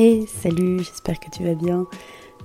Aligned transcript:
Et 0.00 0.26
salut, 0.28 0.78
j'espère 0.78 1.18
que 1.18 1.28
tu 1.28 1.42
vas 1.42 1.56
bien. 1.56 1.84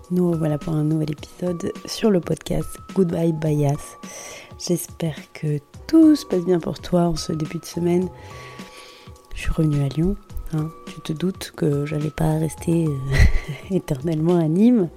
Nous 0.09 0.33
voilà 0.33 0.57
pour 0.57 0.73
un 0.73 0.83
nouvel 0.83 1.11
épisode 1.11 1.71
sur 1.85 2.09
le 2.09 2.19
podcast 2.19 2.67
Goodbye 2.95 3.31
Bias. 3.31 3.99
J'espère 4.57 5.15
que 5.33 5.59
tout 5.85 6.15
se 6.15 6.25
passe 6.25 6.43
bien 6.45 6.59
pour 6.59 6.79
toi 6.79 7.01
en 7.01 7.15
ce 7.15 7.31
début 7.31 7.59
de 7.59 7.65
semaine. 7.65 8.09
Je 9.35 9.41
suis 9.41 9.51
revenue 9.51 9.83
à 9.83 9.89
Lyon. 9.89 10.15
Hein. 10.53 10.71
Tu 10.87 11.01
te 11.01 11.13
doutes 11.13 11.53
que 11.55 11.85
j'allais 11.85 12.09
pas 12.09 12.39
rester 12.39 12.87
euh, 12.87 12.97
éternellement 13.69 14.37
à 14.39 14.47
Nîmes. 14.47 14.89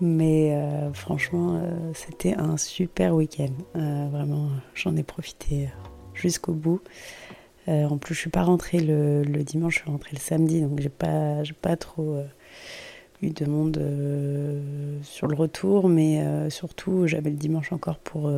Mais 0.00 0.56
euh, 0.56 0.92
franchement, 0.92 1.60
euh, 1.62 1.92
c'était 1.94 2.34
un 2.34 2.56
super 2.56 3.14
week-end. 3.14 3.52
vraiment, 4.10 4.48
j'en 4.74 4.96
ai 4.96 5.04
profité 5.04 5.68
jusqu'au 6.14 6.52
bout. 6.52 6.80
Euh, 7.68 7.86
en 7.86 7.96
plus, 7.96 8.14
je 8.14 8.20
suis 8.20 8.30
pas 8.30 8.42
rentrée 8.42 8.78
le, 8.78 9.24
dimanche, 9.42 9.74
je 9.74 9.78
suis 9.80 9.90
rentrée 9.90 10.10
le 10.12 10.20
samedi, 10.20 10.60
donc 10.60 10.80
j'ai 10.80 10.90
pas, 10.90 11.42
pas 11.62 11.76
trop 11.76 12.14
euh, 12.14 12.24
eu 13.22 13.30
de 13.30 13.46
monde 13.46 13.78
euh, 13.78 14.98
sur 15.02 15.26
le 15.26 15.34
retour, 15.34 15.88
mais 15.88 16.22
surtout 16.50 17.06
j'avais 17.06 17.30
le 17.30 17.36
dimanche 17.36 17.72
encore 17.72 17.98
pour, 17.98 18.30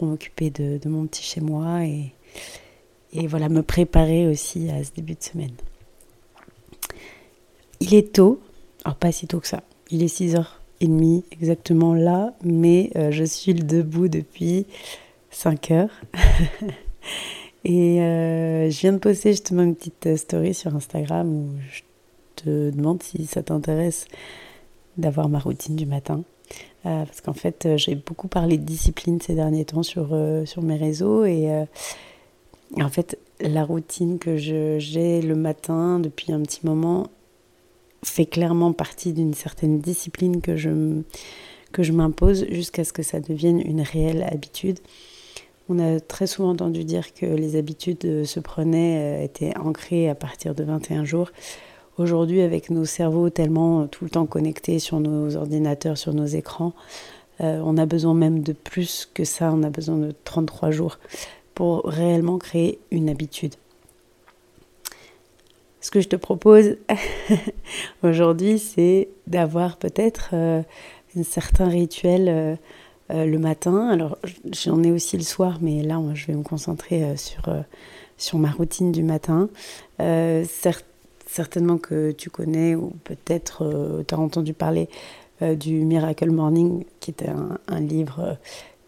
m'occuper 0.00 0.50
de, 0.50 0.88
mon 0.88 1.06
petit 1.06 1.24
chez 1.24 1.40
moi 1.40 1.84
et, 1.84 2.12
et 3.12 3.26
voilà, 3.26 3.48
me 3.48 3.62
préparer 3.62 4.28
aussi 4.28 4.70
à 4.70 4.84
ce 4.84 4.92
début 4.92 5.14
de 5.14 5.22
semaine. 5.22 5.54
Il 7.80 7.94
est 7.94 8.12
tôt, 8.12 8.40
alors 8.84 8.96
pas 8.96 9.10
si 9.10 9.26
tôt 9.26 9.40
que 9.40 9.48
ça, 9.48 9.62
il 9.90 10.04
est 10.04 10.16
6h30 10.16 11.24
exactement 11.32 11.94
là, 11.94 12.34
mais 12.44 12.92
je 13.10 13.24
suis 13.24 13.54
debout 13.54 14.06
depuis 14.06 14.66
5 15.30 15.72
heures. 15.72 16.00
Et 17.68 18.00
euh, 18.00 18.70
je 18.70 18.80
viens 18.80 18.94
de 18.94 18.98
poster 18.98 19.32
justement 19.32 19.62
une 19.62 19.76
petite 19.76 20.06
euh, 20.06 20.16
story 20.16 20.54
sur 20.54 20.74
Instagram 20.74 21.30
où 21.30 21.50
je 21.70 21.82
te 22.36 22.70
demande 22.70 23.02
si 23.02 23.26
ça 23.26 23.42
t'intéresse 23.42 24.06
d'avoir 24.96 25.28
ma 25.28 25.38
routine 25.38 25.76
du 25.76 25.84
matin. 25.84 26.24
Euh, 26.86 27.04
parce 27.04 27.20
qu'en 27.20 27.34
fait, 27.34 27.68
j'ai 27.76 27.94
beaucoup 27.94 28.26
parlé 28.26 28.56
de 28.56 28.64
discipline 28.64 29.20
ces 29.20 29.34
derniers 29.34 29.66
temps 29.66 29.82
sur, 29.82 30.18
sur 30.46 30.62
mes 30.62 30.76
réseaux. 30.76 31.26
Et 31.26 31.46
en 32.80 32.88
fait, 32.88 33.18
la 33.38 33.64
routine 33.64 34.18
que 34.18 34.38
j'ai 34.38 35.20
le 35.20 35.34
matin 35.34 36.00
depuis 36.00 36.32
un 36.32 36.40
petit 36.40 36.60
moment 36.64 37.08
fait 38.02 38.26
clairement 38.26 38.72
partie 38.72 39.12
d'une 39.12 39.34
certaine 39.34 39.78
discipline 39.78 40.40
que 40.40 40.56
je, 40.56 41.02
que 41.72 41.82
je 41.82 41.92
m'impose 41.92 42.46
jusqu'à 42.48 42.84
ce 42.84 42.94
que 42.94 43.02
ça 43.02 43.20
devienne 43.20 43.60
une 43.60 43.82
réelle 43.82 44.22
habitude. 44.22 44.78
On 45.70 45.78
a 45.78 46.00
très 46.00 46.26
souvent 46.26 46.50
entendu 46.50 46.84
dire 46.84 47.12
que 47.12 47.26
les 47.26 47.56
habitudes 47.56 48.04
euh, 48.06 48.24
se 48.24 48.40
prenaient, 48.40 49.20
euh, 49.20 49.24
étaient 49.24 49.54
ancrées 49.58 50.08
à 50.08 50.14
partir 50.14 50.54
de 50.54 50.64
21 50.64 51.04
jours. 51.04 51.30
Aujourd'hui, 51.98 52.40
avec 52.40 52.70
nos 52.70 52.86
cerveaux 52.86 53.28
tellement 53.28 53.82
euh, 53.82 53.86
tout 53.86 54.04
le 54.04 54.10
temps 54.10 54.24
connectés 54.24 54.78
sur 54.78 54.98
nos 54.98 55.36
ordinateurs, 55.36 55.98
sur 55.98 56.14
nos 56.14 56.26
écrans, 56.26 56.72
on 57.40 57.78
a 57.78 57.86
besoin 57.86 58.14
même 58.14 58.42
de 58.42 58.52
plus 58.52 59.08
que 59.14 59.22
ça, 59.22 59.52
on 59.54 59.62
a 59.62 59.70
besoin 59.70 59.96
de 59.96 60.12
33 60.24 60.72
jours 60.72 60.98
pour 61.54 61.84
réellement 61.84 62.36
créer 62.36 62.80
une 62.90 63.08
habitude. 63.08 63.54
Ce 65.80 65.92
que 65.92 66.00
je 66.00 66.08
te 66.08 66.16
propose 66.16 66.78
aujourd'hui, 68.02 68.58
c'est 68.58 69.06
d'avoir 69.28 69.76
peut-être 69.76 70.34
un 70.34 70.64
certain 71.22 71.68
rituel 71.68 72.58
le 73.10 73.38
matin. 73.38 73.88
Alors 73.88 74.18
j'en 74.52 74.82
ai 74.82 74.90
aussi 74.90 75.16
le 75.16 75.22
soir, 75.22 75.58
mais 75.60 75.82
là 75.82 76.00
je 76.14 76.26
vais 76.26 76.34
me 76.34 76.42
concentrer 76.42 77.04
euh, 77.04 77.16
sur, 77.16 77.48
euh, 77.48 77.62
sur 78.16 78.38
ma 78.38 78.50
routine 78.50 78.92
du 78.92 79.02
matin. 79.02 79.48
certainement 81.28 81.78
que 81.78 82.12
tu 82.12 82.30
connais 82.30 82.74
ou 82.74 82.92
peut-être 83.04 84.04
tu 84.06 84.14
as 84.14 84.18
entendu 84.18 84.54
parler 84.54 84.88
du 85.40 85.84
Miracle 85.84 86.30
Morning, 86.30 86.84
qui 87.00 87.10
est 87.10 87.26
un, 87.28 87.80
livre 87.80 88.38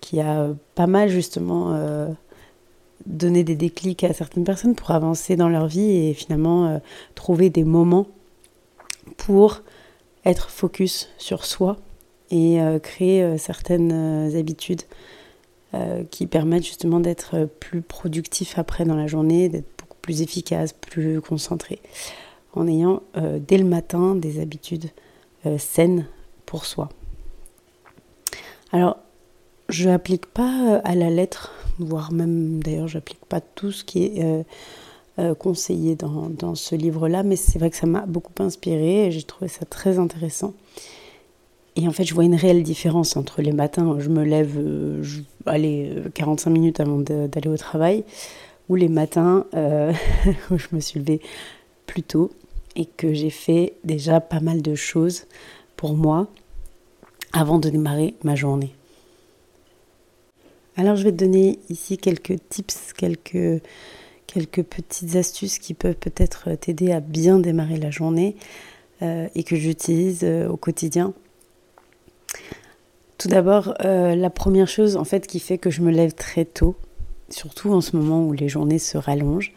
qui 0.00 0.20
a 0.20 0.48
pas 0.74 0.86
mal 0.86 1.10
justement 1.10 1.76
donné 3.06 3.44
des 3.44 3.56
déclics 3.56 4.04
à 4.04 4.14
certaines 4.14 4.44
personnes 4.44 4.74
pour 4.74 4.90
avancer 4.90 5.36
dans 5.36 5.50
leur 5.50 5.66
vie 5.66 6.08
et 6.08 6.14
finalement 6.14 6.80
trouver 7.14 7.50
des 7.50 7.64
moments 7.64 8.06
pour 9.16 9.60
être 10.24 10.50
focus 10.50 11.10
sur 11.18 11.44
soi 11.44 11.76
et 12.30 12.60
euh, 12.60 12.78
créer 12.78 13.22
euh, 13.22 13.38
certaines 13.38 13.92
euh, 13.92 14.38
habitudes 14.38 14.82
qui 16.10 16.26
permettent 16.26 16.66
justement 16.66 16.98
d'être 16.98 17.48
plus 17.60 17.80
productif 17.80 18.58
après 18.58 18.84
dans 18.84 18.96
la 18.96 19.06
journée, 19.06 19.48
d'être 19.48 19.68
beaucoup 19.78 19.98
plus 20.02 20.20
efficace, 20.20 20.72
plus 20.72 21.20
concentré, 21.20 21.78
en 22.54 22.66
ayant 22.66 23.04
dès 23.14 23.56
le 23.56 23.64
matin 23.64 24.16
des 24.16 24.40
habitudes 24.40 24.90
saines 25.58 26.06
pour 26.44 26.64
soi. 26.64 26.88
Alors, 28.72 28.96
je 29.68 29.88
n'applique 29.88 30.26
pas 30.26 30.80
à 30.82 30.96
la 30.96 31.08
lettre, 31.08 31.52
voire 31.78 32.10
même 32.10 32.60
d'ailleurs, 32.60 32.88
je 32.88 32.98
n'applique 32.98 33.24
pas 33.26 33.40
tout 33.40 33.70
ce 33.70 33.84
qui 33.84 34.06
est 34.06 34.44
conseillé 35.38 35.94
dans, 35.94 36.30
dans 36.30 36.56
ce 36.56 36.74
livre-là, 36.74 37.22
mais 37.22 37.36
c'est 37.36 37.60
vrai 37.60 37.70
que 37.70 37.76
ça 37.76 37.86
m'a 37.86 38.06
beaucoup 38.06 38.42
inspiré 38.42 39.06
et 39.06 39.12
j'ai 39.12 39.22
trouvé 39.22 39.46
ça 39.46 39.64
très 39.66 40.00
intéressant. 40.00 40.52
Et 41.76 41.86
en 41.86 41.92
fait, 41.92 42.04
je 42.04 42.14
vois 42.14 42.24
une 42.24 42.34
réelle 42.34 42.62
différence 42.62 43.16
entre 43.16 43.42
les 43.42 43.52
matins 43.52 43.86
où 43.86 44.00
je 44.00 44.08
me 44.08 44.24
lève, 44.24 44.56
euh, 44.58 45.02
allez, 45.46 45.92
45 46.14 46.50
euh, 46.50 46.52
minutes 46.52 46.80
avant 46.80 46.98
d'aller 46.98 47.48
au 47.48 47.56
travail, 47.56 48.04
ou 48.68 48.74
les 48.74 48.88
matins 48.88 49.46
euh, 49.54 49.92
où 50.50 50.58
je 50.58 50.66
me 50.72 50.80
suis 50.80 50.98
levée 50.98 51.20
plus 51.86 52.02
tôt 52.02 52.30
et 52.76 52.86
que 52.86 53.12
j'ai 53.12 53.30
fait 53.30 53.74
déjà 53.84 54.20
pas 54.20 54.40
mal 54.40 54.62
de 54.62 54.74
choses 54.74 55.26
pour 55.76 55.94
moi 55.94 56.28
avant 57.32 57.58
de 57.58 57.68
démarrer 57.68 58.14
ma 58.24 58.34
journée. 58.34 58.74
Alors 60.76 60.96
je 60.96 61.04
vais 61.04 61.12
te 61.12 61.16
donner 61.16 61.58
ici 61.68 61.98
quelques 61.98 62.36
tips, 62.48 62.92
quelques, 62.96 63.62
quelques 64.26 64.62
petites 64.62 65.16
astuces 65.16 65.58
qui 65.58 65.74
peuvent 65.74 65.96
peut-être 65.96 66.54
t'aider 66.54 66.92
à 66.92 67.00
bien 67.00 67.38
démarrer 67.38 67.76
la 67.76 67.90
journée 67.90 68.36
et 69.02 69.44
que 69.44 69.56
j'utilise 69.56 70.24
au 70.24 70.56
quotidien 70.56 71.14
tout 73.20 73.28
d'abord, 73.28 73.74
euh, 73.84 74.16
la 74.16 74.30
première 74.30 74.66
chose 74.66 74.96
en 74.96 75.04
fait 75.04 75.26
qui 75.26 75.40
fait 75.40 75.58
que 75.58 75.68
je 75.68 75.82
me 75.82 75.90
lève 75.90 76.14
très 76.14 76.46
tôt, 76.46 76.74
surtout 77.28 77.70
en 77.70 77.82
ce 77.82 77.94
moment 77.94 78.24
où 78.24 78.32
les 78.32 78.48
journées 78.48 78.78
se 78.78 78.96
rallongent. 78.96 79.52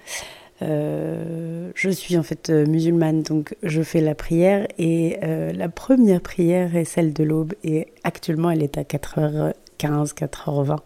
Euh, 0.62 1.72
je 1.74 1.90
suis 1.90 2.18
en 2.18 2.24
fait 2.24 2.50
euh, 2.50 2.66
musulmane, 2.66 3.24
donc 3.24 3.56
je 3.64 3.82
fais 3.82 4.02
la 4.02 4.16
prière 4.16 4.68
et 4.78 5.18
la 5.22 5.70
première 5.70 6.20
prière 6.20 6.76
est 6.76 6.84
celle 6.84 7.14
de 7.14 7.24
l'aube 7.24 7.54
et 7.64 7.88
actuellement 8.04 8.52
elle 8.52 8.64
est 8.64 8.78
à 8.78 8.84
4h15, 8.84 10.14
4h20. 10.14 10.78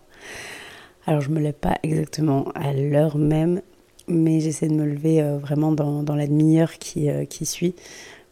Alors 1.08 1.22
je 1.22 1.30
me 1.32 1.40
lève 1.40 1.54
pas 1.54 1.80
exactement 1.82 2.46
à 2.54 2.74
l'heure 2.74 3.18
même, 3.18 3.62
mais 4.08 4.40
j'essaie 4.40 4.68
de 4.68 4.76
me 4.76 4.86
lever 4.86 5.24
vraiment 5.40 5.72
dans, 5.72 6.16
la 6.16 6.28
demi-heure 6.28 6.78
qui, 6.78 7.10
suit 7.44 7.74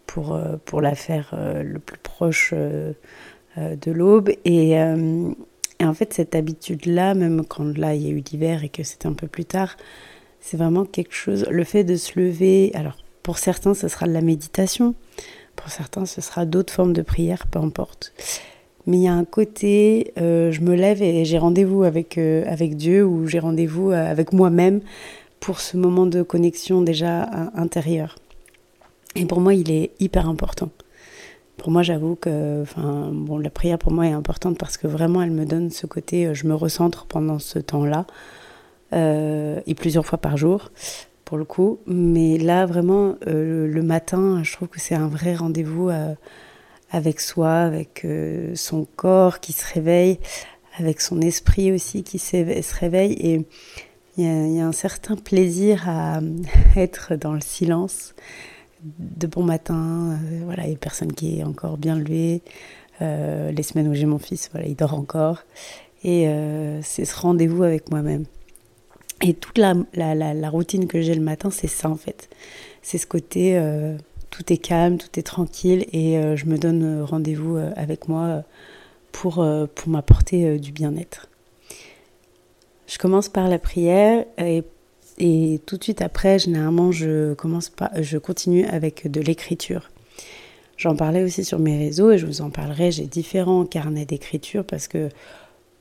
pour, 0.06 0.40
pour 0.66 0.82
la 0.82 0.94
faire 0.94 1.34
le 1.36 1.80
plus 1.80 1.98
proche 1.98 2.54
de 3.58 3.92
l'aube. 3.92 4.30
Euh, 4.48 5.32
et, 5.80 5.86
en 5.86 5.94
fait, 5.94 6.14
cette 6.14 6.36
habitude-là, 6.36 7.14
même 7.14 7.46
quand 7.46 7.78
là, 7.78 7.96
il 7.96 8.04
y 8.04 8.08
a 8.08 8.10
eu 8.10 8.24
l'hiver 8.32 8.64
et 8.64 8.70
que 8.70 8.84
c'était 8.84 9.08
un 9.08 9.14
peu 9.14 9.28
plus 9.28 9.46
tard, 9.46 9.78
c'est 10.40 10.58
vraiment 10.58 10.86
quelque 10.86 11.14
chose. 11.14 11.46
Le 11.50 11.64
fait 11.64 11.84
de 11.84 11.96
se 11.96 12.20
lever, 12.20 12.72
alors 12.74 12.98
pour 13.24 13.38
certains, 13.38 13.74
ce 13.74 13.88
sera 13.88 14.08
de 14.08 14.14
la 14.14 14.22
méditation, 14.22 14.96
pour 15.56 15.70
certains, 15.70 16.06
ce 16.06 16.22
sera 16.22 16.46
d'autres 16.46 16.74
formes 16.74 16.94
de 16.94 17.02
prière, 17.02 17.48
peu 17.48 17.60
importe. 17.60 18.14
Mais 18.88 18.98
il 18.98 19.04
y 19.04 19.08
a 19.08 19.14
un 19.14 19.26
côté, 19.26 20.14
euh, 20.20 20.52
je 20.52 20.62
me 20.62 20.76
lève 20.76 21.02
et 21.02 21.26
j'ai 21.26 21.40
rendez-vous 21.40 21.84
avec, 21.84 22.18
avec 22.18 22.78
Dieu 22.78 23.04
ou 23.04 23.28
j'ai 23.28 23.40
rendez-vous 23.40 23.92
avec 23.92 24.32
moi-même 24.32 24.82
pour 25.40 25.60
ce 25.60 25.76
moment 25.76 26.06
de 26.06 26.22
connexion 26.22 26.82
déjà 26.82 27.30
intérieur. 27.56 28.16
Et 29.16 29.26
pour 29.26 29.42
moi, 29.42 29.54
il 29.54 29.72
est 29.72 29.92
hyper 30.00 30.30
important 30.30 30.70
pour 31.58 31.72
moi, 31.72 31.84
j'avoue 31.84 32.16
que 32.16 32.62
enfin, 32.62 33.10
bon, 33.14 33.38
la 33.38 33.50
prière 33.50 33.78
pour 33.78 33.92
moi 33.92 34.06
est 34.08 34.12
importante 34.12 34.58
parce 34.58 34.78
que 34.78 34.88
vraiment, 34.88 35.22
elle 35.22 35.32
me 35.32 35.46
donne 35.46 35.70
ce 35.70 35.86
côté, 35.86 36.28
euh, 36.28 36.34
je 36.34 36.48
me 36.48 36.56
recentre 36.56 37.06
pendant 37.06 37.40
ce 37.40 37.60
temps-là, 37.60 38.06
euh, 38.94 39.60
et 39.66 39.76
plusieurs 39.76 40.06
fois 40.06 40.18
par 40.18 40.38
jour, 40.38 40.72
pour 41.24 41.38
le 41.38 41.46
coup. 41.46 41.80
Mais 41.88 42.38
là, 42.38 42.66
vraiment, 42.66 43.16
euh, 43.28 43.68
le 43.68 43.84
matin, 43.84 44.42
je 44.44 44.54
trouve 44.54 44.68
que 44.68 44.80
c'est 44.80 44.96
un 44.96 45.08
vrai 45.08 45.36
rendez-vous 45.36 45.90
avec 46.92 47.20
soi, 47.20 47.52
avec 47.52 48.06
son 48.54 48.86
corps 48.96 49.40
qui 49.40 49.54
se 49.54 49.74
réveille, 49.74 50.20
avec 50.78 51.02
son 51.02 51.22
esprit 51.22 51.72
aussi 51.72 52.04
qui 52.04 52.20
se 52.20 52.80
réveille. 52.80 53.14
Et 53.14 53.46
il 54.18 54.24
y, 54.24 54.58
y, 54.58 54.60
a 54.62 54.68
un 54.68 54.72
certain 54.72 55.16
plaisir 55.16 55.90
à 55.90 56.20
être 56.76 57.16
dans 57.16 57.34
le 57.34 57.42
silence 57.42 58.14
de 59.00 59.28
bon 59.28 59.44
matin, 59.44 60.12
euh, 60.12 60.42
voilà, 60.44 60.66
il 60.66 60.72
y 60.72 60.74
a 60.74 60.78
personne 60.78 61.14
qui 61.14 61.40
est 61.40 61.44
encore 61.44 61.78
bien 61.78 61.96
levé. 61.96 62.42
Euh, 63.02 63.52
les 63.52 63.64
semaines 63.64 63.88
où 63.88 63.94
j'ai 63.94 64.06
mon 64.06 64.20
fils, 64.20 64.50
voilà, 64.52 64.68
il 64.68 64.76
dort 64.76 64.94
encore. 64.94 65.44
Et 66.04 66.28
euh, 66.28 66.80
c'est 66.82 67.06
ce 67.06 67.16
rendez-vous 67.16 67.64
avec 67.64 67.90
moi-même. 67.92 68.26
Et 69.22 69.34
toute 69.34 69.58
la, 69.58 69.74
la, 69.94 70.14
la, 70.16 70.50
routine 70.50 70.88
que 70.88 71.02
j'ai 71.02 71.16
le 71.16 71.22
matin, 71.22 71.50
c'est 71.50 71.68
ça 71.68 71.90
en 71.90 71.96
fait. 71.96 72.30
C'est 72.82 72.98
ce 72.98 73.08
côté 73.08 73.60
tout 74.30 74.52
est 74.52 74.58
calme, 74.58 74.98
tout 74.98 75.18
est 75.18 75.24
tranquille 75.24 75.86
et 75.94 76.36
je 76.36 76.46
me 76.46 76.58
donne 76.58 77.02
rendez-vous 77.02 77.58
avec 77.78 78.10
moi 78.10 78.44
pour, 79.14 79.36
pour 79.74 79.90
m'apporter 79.90 80.60
du 80.60 80.74
bien-être. 80.74 81.30
Je 82.88 82.98
commence 82.98 83.30
par 83.30 83.48
la 83.48 83.58
prière 83.58 84.26
et, 84.38 84.64
et, 85.18 85.62
tout 85.66 85.78
de 85.78 85.84
suite 85.84 86.02
après, 86.02 86.40
généralement, 86.40 86.92
je, 86.92 87.34
commence 87.34 87.70
pas, 87.70 87.92
je 88.00 88.18
continue 88.18 88.66
avec 88.66 89.10
de 89.10 89.22
l'écriture. 89.22 89.90
J'en 90.78 90.96
parlais 90.96 91.24
aussi 91.24 91.46
sur 91.46 91.60
mes 91.60 91.78
réseaux 91.78 92.12
et 92.12 92.18
je 92.18 92.26
vous 92.26 92.42
en 92.42 92.50
parlerai. 92.50 92.92
J'ai 92.92 93.06
différents 93.06 93.66
carnets 93.66 94.06
d'écriture 94.06 94.66
parce 94.66 94.88
que 94.88 95.10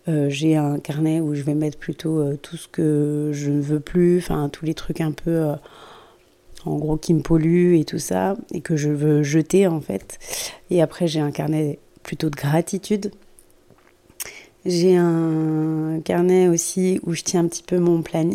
euh, 0.06 0.28
j'ai 0.28 0.56
un 0.56 0.78
carnet 0.78 1.20
où 1.20 1.34
je 1.34 1.42
vais 1.42 1.54
mettre 1.54 1.78
plutôt 1.78 2.20
euh, 2.20 2.36
tout 2.40 2.56
ce 2.56 2.68
que 2.68 3.30
je 3.32 3.50
ne 3.50 3.60
veux 3.60 3.80
plus, 3.80 4.18
enfin 4.18 4.48
tous 4.50 4.64
les 4.64 4.74
trucs 4.74 5.00
un 5.00 5.12
peu 5.12 5.30
euh, 5.30 5.54
en 6.66 6.76
gros 6.76 6.96
qui 6.96 7.14
me 7.14 7.22
polluent 7.22 7.78
et 7.78 7.84
tout 7.84 7.98
ça, 7.98 8.36
et 8.52 8.60
que 8.60 8.76
je 8.76 8.90
veux 8.90 9.22
jeter 9.22 9.66
en 9.66 9.80
fait. 9.80 10.18
Et 10.70 10.82
après 10.82 11.06
j'ai 11.06 11.20
un 11.20 11.30
carnet 11.30 11.78
plutôt 12.02 12.28
de 12.28 12.36
gratitude 12.36 13.12
j'ai 14.66 14.96
un 14.96 16.00
carnet 16.04 16.48
aussi 16.48 16.98
où 17.04 17.12
je 17.12 17.22
tiens 17.22 17.40
un 17.40 17.48
petit 17.48 17.62
peu 17.62 17.78
mon 17.78 18.00
plan, 18.00 18.30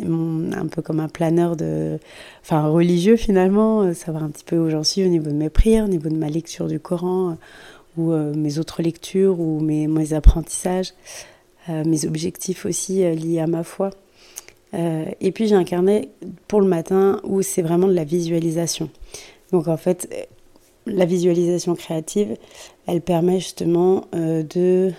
un 0.53 0.67
peu 0.67 0.83
comme 0.83 0.99
un 0.99 1.07
planeur 1.07 1.55
de, 1.55 1.97
enfin 2.43 2.67
religieux 2.67 3.15
finalement, 3.15 3.81
euh, 3.81 3.93
savoir 3.93 4.23
un 4.23 4.29
petit 4.29 4.43
peu 4.43 4.57
où 4.57 4.69
j'en 4.69 4.83
suis 4.83 5.03
au 5.03 5.07
niveau 5.07 5.31
de 5.31 5.35
mes 5.35 5.49
prières, 5.49 5.85
au 5.85 5.87
niveau 5.87 6.09
de 6.09 6.15
ma 6.15 6.29
lecture 6.29 6.67
du 6.67 6.79
Coran, 6.79 7.31
euh, 7.31 7.33
ou 7.97 8.11
euh, 8.11 8.33
mes 8.35 8.59
autres 8.59 8.83
lectures, 8.83 9.39
ou 9.39 9.59
mes 9.59 10.13
apprentissages, 10.13 10.93
mes 11.67 12.05
objectifs 12.05 12.65
aussi 12.65 13.03
liés 13.15 13.39
à 13.39 13.45
ma 13.45 13.63
foi. 13.63 13.91
et 14.73 15.31
puis 15.31 15.47
j'ai 15.47 15.53
un 15.53 15.63
carnet 15.63 16.09
pour 16.47 16.61
le 16.61 16.67
matin 16.67 17.19
où 17.23 17.43
c'est 17.43 17.61
vraiment 17.61 17.85
de 17.87 17.93
la 17.93 18.05
visualisation. 18.05 18.89
Donc 19.51 19.67
en 19.67 19.77
fait, 19.77 20.27
la 20.87 21.05
visualisation 21.05 21.75
créative, 21.75 22.37
elle 22.87 23.01
permet 23.01 23.39
justement 23.39 24.05
de 24.13 24.91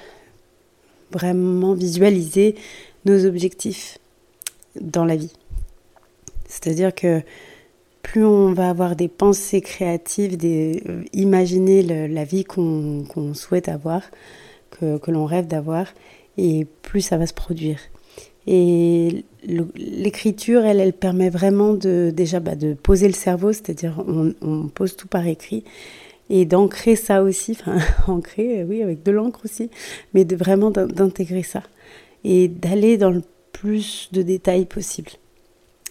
vraiment 1.12 1.74
visualiser 1.74 2.54
nos 3.04 3.26
objectifs 3.26 3.98
dans 4.80 5.04
la 5.04 5.16
vie. 5.16 5.32
C'est-à-dire 6.46 6.94
que 6.94 7.22
plus 8.02 8.24
on 8.24 8.52
va 8.52 8.70
avoir 8.70 8.96
des 8.96 9.08
pensées 9.08 9.60
créatives, 9.60 10.36
des, 10.36 10.82
euh, 10.88 11.04
imaginer 11.12 11.82
la 12.08 12.24
vie 12.24 12.44
qu'on 12.44 13.34
souhaite 13.34 13.68
avoir, 13.68 14.02
que, 14.70 14.98
que 14.98 15.10
l'on 15.10 15.26
rêve 15.26 15.46
d'avoir, 15.46 15.86
et 16.36 16.66
plus 16.82 17.02
ça 17.02 17.18
va 17.18 17.26
se 17.26 17.34
produire. 17.34 17.78
Et 18.46 19.24
l'écriture, 19.76 20.64
elle, 20.64 20.80
elle 20.80 20.92
permet 20.92 21.30
vraiment 21.30 21.74
de 21.74 22.10
déjà 22.14 22.40
bah, 22.40 22.56
de 22.56 22.74
poser 22.74 23.06
le 23.06 23.14
cerveau, 23.14 23.52
c'est-à-dire 23.52 24.02
on, 24.06 24.34
on, 24.40 24.68
pose 24.68 24.96
tout 24.96 25.06
par 25.06 25.26
écrit, 25.26 25.62
et 26.30 26.44
d'ancrer 26.44 26.96
ça 26.96 27.22
aussi, 27.22 27.58
enfin 27.60 27.76
ancrer, 28.06 28.64
oui, 28.64 28.82
avec 28.82 29.02
de 29.02 29.10
l'encre 29.10 29.40
aussi, 29.44 29.68
mais 30.14 30.24
de 30.24 30.36
vraiment 30.36 30.70
d'intégrer 30.70 31.42
ça 31.42 31.62
et 32.24 32.48
d'aller 32.48 32.96
dans 32.96 33.10
le 33.10 33.22
plus 33.52 34.08
de 34.12 34.22
détails 34.22 34.64
possible. 34.64 35.10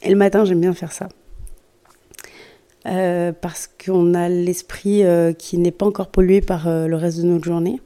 Et 0.01 0.09
le 0.09 0.15
matin, 0.15 0.45
j'aime 0.45 0.61
bien 0.61 0.73
faire 0.73 0.93
ça. 0.93 1.09
Euh, 2.85 3.33
parce 3.33 3.67
qu'on 3.67 4.13
a 4.13 4.29
l'esprit 4.29 5.03
euh, 5.03 5.33
qui 5.33 5.57
n'est 5.57 5.71
pas 5.71 5.85
encore 5.85 6.07
pollué 6.07 6.39
par 6.39 6.67
euh, 6.67 6.87
le 6.87 6.95
reste 6.95 7.17
de 7.17 7.23
notre 7.23 7.43
journée. 7.43 7.81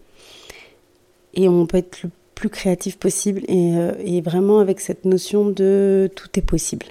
Et 1.33 1.49
on 1.49 1.65
peut 1.65 1.77
être 1.77 2.03
le 2.03 2.11
plus 2.35 2.49
créatif 2.49 2.99
possible 2.99 3.41
et, 3.47 3.73
et 4.03 4.21
vraiment 4.21 4.59
avec 4.59 4.79
cette 4.79 5.05
notion 5.05 5.49
de 5.49 6.11
tout 6.15 6.27
est 6.35 6.43
possible. 6.43 6.85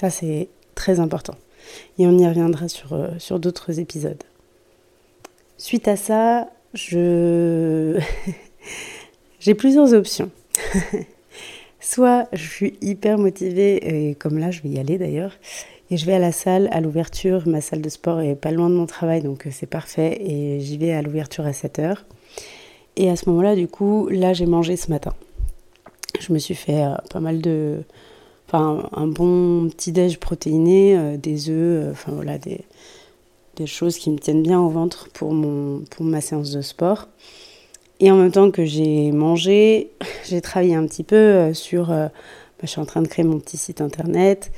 Ça, 0.00 0.08
c'est 0.08 0.48
très 0.74 0.98
important. 1.00 1.34
Et 1.98 2.06
on 2.06 2.16
y 2.16 2.26
reviendra 2.26 2.68
sur, 2.68 2.96
sur 3.18 3.38
d'autres 3.38 3.80
épisodes. 3.80 4.22
Suite 5.56 5.86
à 5.86 5.96
ça, 5.96 6.50
je 6.74 7.98
j'ai 9.40 9.54
plusieurs 9.54 9.94
options. 9.94 10.30
Soit 11.80 12.28
je 12.32 12.48
suis 12.48 12.78
hyper 12.80 13.18
motivée, 13.18 14.08
et 14.08 14.14
comme 14.14 14.38
là 14.38 14.50
je 14.50 14.62
vais 14.62 14.70
y 14.70 14.78
aller 14.78 14.98
d'ailleurs, 14.98 15.32
et 15.90 15.96
je 15.96 16.06
vais 16.06 16.14
à 16.14 16.18
la 16.18 16.32
salle 16.32 16.68
à 16.72 16.80
l'ouverture. 16.80 17.46
Ma 17.46 17.60
salle 17.60 17.82
de 17.82 17.88
sport 17.88 18.20
est 18.20 18.34
pas 18.34 18.50
loin 18.50 18.68
de 18.68 18.74
mon 18.74 18.86
travail, 18.86 19.22
donc 19.22 19.46
euh, 19.46 19.50
c'est 19.52 19.66
parfait, 19.66 20.18
et 20.20 20.60
j'y 20.60 20.76
vais 20.76 20.92
à 20.92 21.02
l'ouverture 21.02 21.46
à 21.46 21.52
7h. 21.52 21.98
Et 22.96 23.10
à 23.10 23.16
ce 23.16 23.28
moment-là, 23.28 23.54
du 23.54 23.68
coup, 23.68 24.08
là 24.08 24.32
j'ai 24.32 24.46
mangé 24.46 24.76
ce 24.76 24.90
matin. 24.90 25.12
Je 26.20 26.32
me 26.32 26.38
suis 26.38 26.54
fait 26.54 26.82
euh, 26.84 26.94
pas 27.10 27.20
mal 27.20 27.40
de. 27.40 27.82
Enfin, 28.48 28.88
un 28.92 29.06
bon 29.06 29.68
petit 29.68 29.92
déj 29.92 30.18
protéiné, 30.18 30.96
euh, 30.96 31.16
des 31.16 31.48
œufs, 31.48 31.88
enfin 31.92 32.12
voilà, 32.12 32.38
des, 32.38 32.60
des 33.56 33.66
choses 33.66 33.96
qui 33.96 34.10
me 34.10 34.18
tiennent 34.18 34.42
bien 34.42 34.60
au 34.60 34.68
ventre 34.68 35.08
pour, 35.12 35.32
mon, 35.32 35.84
pour 35.90 36.04
ma 36.04 36.20
séance 36.20 36.50
de 36.50 36.62
sport. 36.62 37.08
Et 38.00 38.10
en 38.10 38.16
même 38.16 38.32
temps 38.32 38.50
que 38.50 38.64
j'ai 38.64 39.12
mangé, 39.12 39.90
j'ai 40.24 40.40
travaillé 40.40 40.74
un 40.74 40.86
petit 40.86 41.04
peu 41.04 41.16
euh, 41.16 41.54
sur... 41.54 41.90
Euh, 41.90 42.06
bah, 42.06 42.62
je 42.62 42.66
suis 42.68 42.80
en 42.80 42.86
train 42.86 43.02
de 43.02 43.08
créer 43.08 43.24
mon 43.24 43.38
petit 43.38 43.56
site 43.56 43.80
internet. 43.80 44.52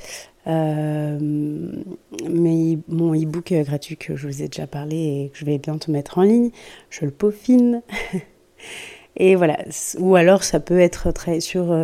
Euh, 0.47 1.17
mais 1.19 2.77
mon 2.87 3.13
e-book 3.13 3.53
gratuit 3.53 3.97
que 3.97 4.15
je 4.15 4.27
vous 4.27 4.41
ai 4.41 4.47
déjà 4.47 4.65
parlé 4.65 4.95
et 4.95 5.29
que 5.29 5.37
je 5.37 5.43
vais 5.43 5.57
bientôt 5.57 5.91
mettre 5.91 6.17
en 6.17 6.21
ligne, 6.21 6.51
je 6.89 7.05
le 7.05 7.11
peaufine. 7.11 7.81
et 9.17 9.35
voilà. 9.35 9.57
Ou 9.99 10.15
alors 10.15 10.43
ça 10.43 10.59
peut 10.61 10.79
être 10.79 11.11
très 11.11 11.41
sur 11.41 11.75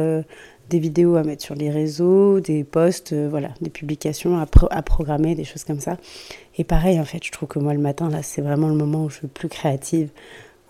des 0.70 0.80
vidéos 0.80 1.16
à 1.16 1.24
mettre 1.24 1.44
sur 1.44 1.56
les 1.56 1.70
réseaux, 1.70 2.40
des 2.40 2.64
posts, 2.64 3.14
euh, 3.14 3.28
voilà, 3.30 3.50
des 3.62 3.70
publications 3.70 4.38
à, 4.40 4.82
programmer, 4.82 5.36
des 5.36 5.44
choses 5.44 5.64
comme 5.64 5.80
ça. 5.80 5.98
Et 6.58 6.64
pareil, 6.64 7.00
en 7.00 7.06
fait, 7.06 7.24
je 7.24 7.32
trouve 7.32 7.50
que 7.50 7.60
moi, 7.60 7.74
le 7.74 7.80
matin, 7.80 8.10
là, 8.10 8.24
c'est 8.24 8.42
vraiment 8.42 8.70
le 8.70 8.76
moment 8.76 9.06
où 9.06 9.10
je 9.10 9.18
suis 9.18 9.28
plus 9.28 9.50
créative, 9.50 10.10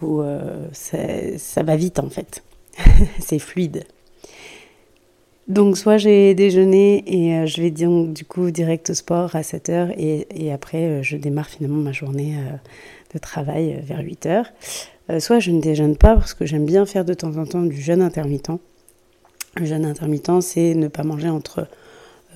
où 0.01 0.21
euh, 0.21 0.67
ça, 0.73 1.63
va 1.63 1.75
vite, 1.75 1.99
en 1.99 2.09
fait. 2.09 2.43
c'est 3.19 3.39
fluide. 3.39 3.85
Donc, 5.47 5.77
soit 5.77 5.97
j'ai 5.97 6.33
déjeuné 6.35 7.03
et 7.05 7.35
euh, 7.35 7.45
je 7.45 7.61
vais 7.61 7.69
donc, 7.69 8.13
du 8.13 8.23
coup 8.23 8.49
direct 8.49 8.89
au 8.89 8.93
sport 8.93 9.35
à 9.35 9.41
7h 9.41 9.93
et, 9.97 10.25
et 10.31 10.53
après, 10.53 11.03
je 11.03 11.17
démarre 11.17 11.49
finalement 11.49 11.81
ma 11.81 11.91
journée 11.91 12.37
de 13.13 13.19
travail 13.19 13.81
vers 13.83 14.01
8h. 14.01 14.45
soit 15.19 15.39
je 15.39 15.51
ne 15.51 15.59
déjeune 15.59 15.97
pas 15.97 16.15
parce 16.15 16.33
que 16.33 16.45
j'aime 16.45 16.65
bien 16.65 16.85
faire 16.85 17.03
de 17.03 17.13
temps 17.13 17.35
en 17.35 17.45
temps 17.45 17.61
du 17.61 17.79
jeûne 17.79 18.01
intermittent. 18.01 18.51
Le 19.55 19.65
jeûne 19.65 19.85
intermittent, 19.85 20.41
c'est 20.41 20.73
ne 20.73 20.87
pas 20.87 21.03
manger 21.03 21.29
entre 21.29 21.67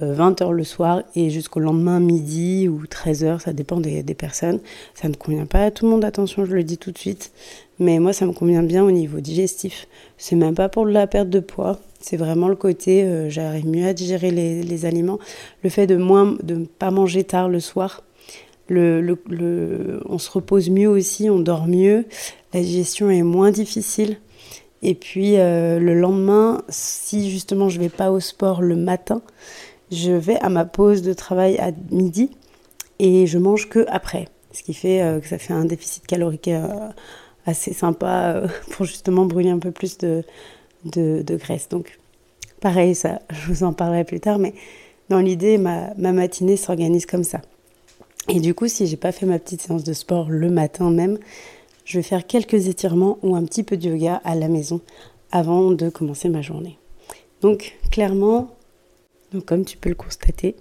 20h 0.02 0.44
euh, 0.44 0.52
le 0.52 0.64
soir 0.64 1.02
et 1.16 1.32
jusqu'au 1.32 1.60
lendemain 1.60 2.00
midi 2.00 2.68
ou 2.68 2.84
13h, 2.84 3.40
ça 3.40 3.54
dépend 3.54 3.80
des, 3.80 4.04
personnes. 4.14 4.60
Ça 4.94 5.10
ne 5.10 5.16
convient 5.16 5.48
pas 5.48 5.64
à 5.64 5.72
tout 5.72 5.86
le 5.86 5.92
monde, 5.92 6.06
attention, 6.06 6.46
je 6.46 6.54
le 6.54 6.64
dis 6.64 6.78
tout 6.78 6.92
de 6.92 6.98
suite. 6.98 7.32
Mais 7.80 8.00
moi, 8.00 8.14
ça 8.14 8.26
me 8.26 8.34
convient 8.34 8.64
bien 8.64 8.84
au 8.84 8.92
niveau 8.92 9.20
digestif. 9.20 9.88
C'est 10.18 10.36
même 10.36 10.56
pas 10.56 10.70
pour 10.70 10.86
la 10.86 11.08
perte 11.08 11.30
de 11.30 11.40
poids. 11.40 11.80
C'est 12.00 12.18
vraiment 12.18 12.48
le 12.48 12.56
côté, 12.56 13.04
euh, 13.04 13.30
j'arrive 13.30 13.68
mieux 13.68 13.88
à 13.88 13.94
digérer 13.94 14.30
les, 14.30 14.86
aliments. 14.86 15.20
Le 15.64 15.70
fait 15.70 15.88
de 15.88 15.96
moins, 15.96 16.38
de 16.44 16.56
ne 16.56 16.66
pas 16.66 16.92
manger 16.92 17.24
tard 17.24 17.50
le 17.50 17.60
soir. 17.60 18.04
On 18.70 20.18
se 20.20 20.30
repose 20.30 20.70
mieux 20.70 20.90
aussi, 20.90 21.30
on 21.30 21.40
dort 21.40 21.68
mieux. 21.68 22.06
La 22.54 22.62
digestion 22.62 23.10
est 23.10 23.24
moins 23.24 23.50
difficile. 23.50 24.18
Et 24.82 24.96
puis 24.96 25.38
euh, 25.38 25.80
le 25.80 26.00
lendemain, 26.00 26.62
si 26.70 27.32
justement 27.32 27.70
je 27.70 27.80
vais 27.80 27.90
pas 27.90 28.12
au 28.12 28.20
sport 28.20 28.62
le 28.62 28.76
matin, 28.76 29.22
je 29.92 30.12
vais 30.12 30.38
à 30.40 30.50
ma 30.50 30.66
pause 30.66 31.02
de 31.02 31.14
travail 31.14 31.58
à 31.58 31.72
midi 31.92 32.32
et 33.00 33.28
je 33.28 33.38
mange 33.38 33.70
que 33.70 33.86
après. 33.88 34.28
Ce 34.52 34.64
qui 34.64 34.74
fait 34.74 35.02
euh, 35.02 35.20
que 35.20 35.28
ça 35.28 35.38
fait 35.38 35.54
un 35.54 35.66
déficit 35.66 36.06
calorique 36.06 36.48
euh, 36.48 36.68
assez 37.46 37.74
sympa 37.74 38.44
pour 38.72 38.86
justement 38.86 39.26
brûler 39.26 39.50
un 39.50 39.60
peu 39.60 39.72
plus 39.72 39.98
de, 39.98 40.24
de, 40.86 41.36
graisse. 41.36 41.70
Donc 41.70 41.98
pareil, 42.62 42.96
ça, 42.96 43.22
je 43.30 43.52
vous 43.52 43.64
en 43.64 43.74
parlerai 43.74 44.04
plus 44.04 44.20
tard, 44.20 44.38
mais 44.38 44.54
dans 45.10 45.20
l'idée, 45.20 45.58
ma, 45.58 45.94
ma 45.98 46.12
matinée 46.12 46.58
s'organise 46.58 47.06
comme 47.06 47.24
ça. 47.24 47.42
Et 48.30 48.42
du 48.42 48.54
coup, 48.54 48.68
si 48.68 48.88
j'ai 48.88 48.98
pas 48.98 49.14
fait 49.14 49.26
ma 49.26 49.40
petite 49.40 49.62
séance 49.62 49.86
de 49.86 49.94
sport 49.94 50.30
le 50.30 50.50
matin 50.50 50.92
même, 50.92 51.18
je 51.88 51.98
vais 51.98 52.04
faire 52.04 52.28
quelques 52.28 52.68
étirements 52.68 53.18
ou 53.24 53.36
un 53.36 53.44
petit 53.46 53.64
peu 53.64 53.78
de 53.78 53.90
yoga 53.90 54.22
à 54.26 54.36
la 54.36 54.50
maison 54.50 54.82
avant 55.32 55.72
de 55.72 55.90
commencer 55.90 56.28
ma 56.28 56.42
journée. 56.42 56.78
Donc 57.42 57.78
clairement, 57.92 58.56
donc 59.32 59.46
comme 59.46 59.64
tu 59.64 59.78
peux 59.78 59.88
le 59.88 59.96
constater, 59.96 60.58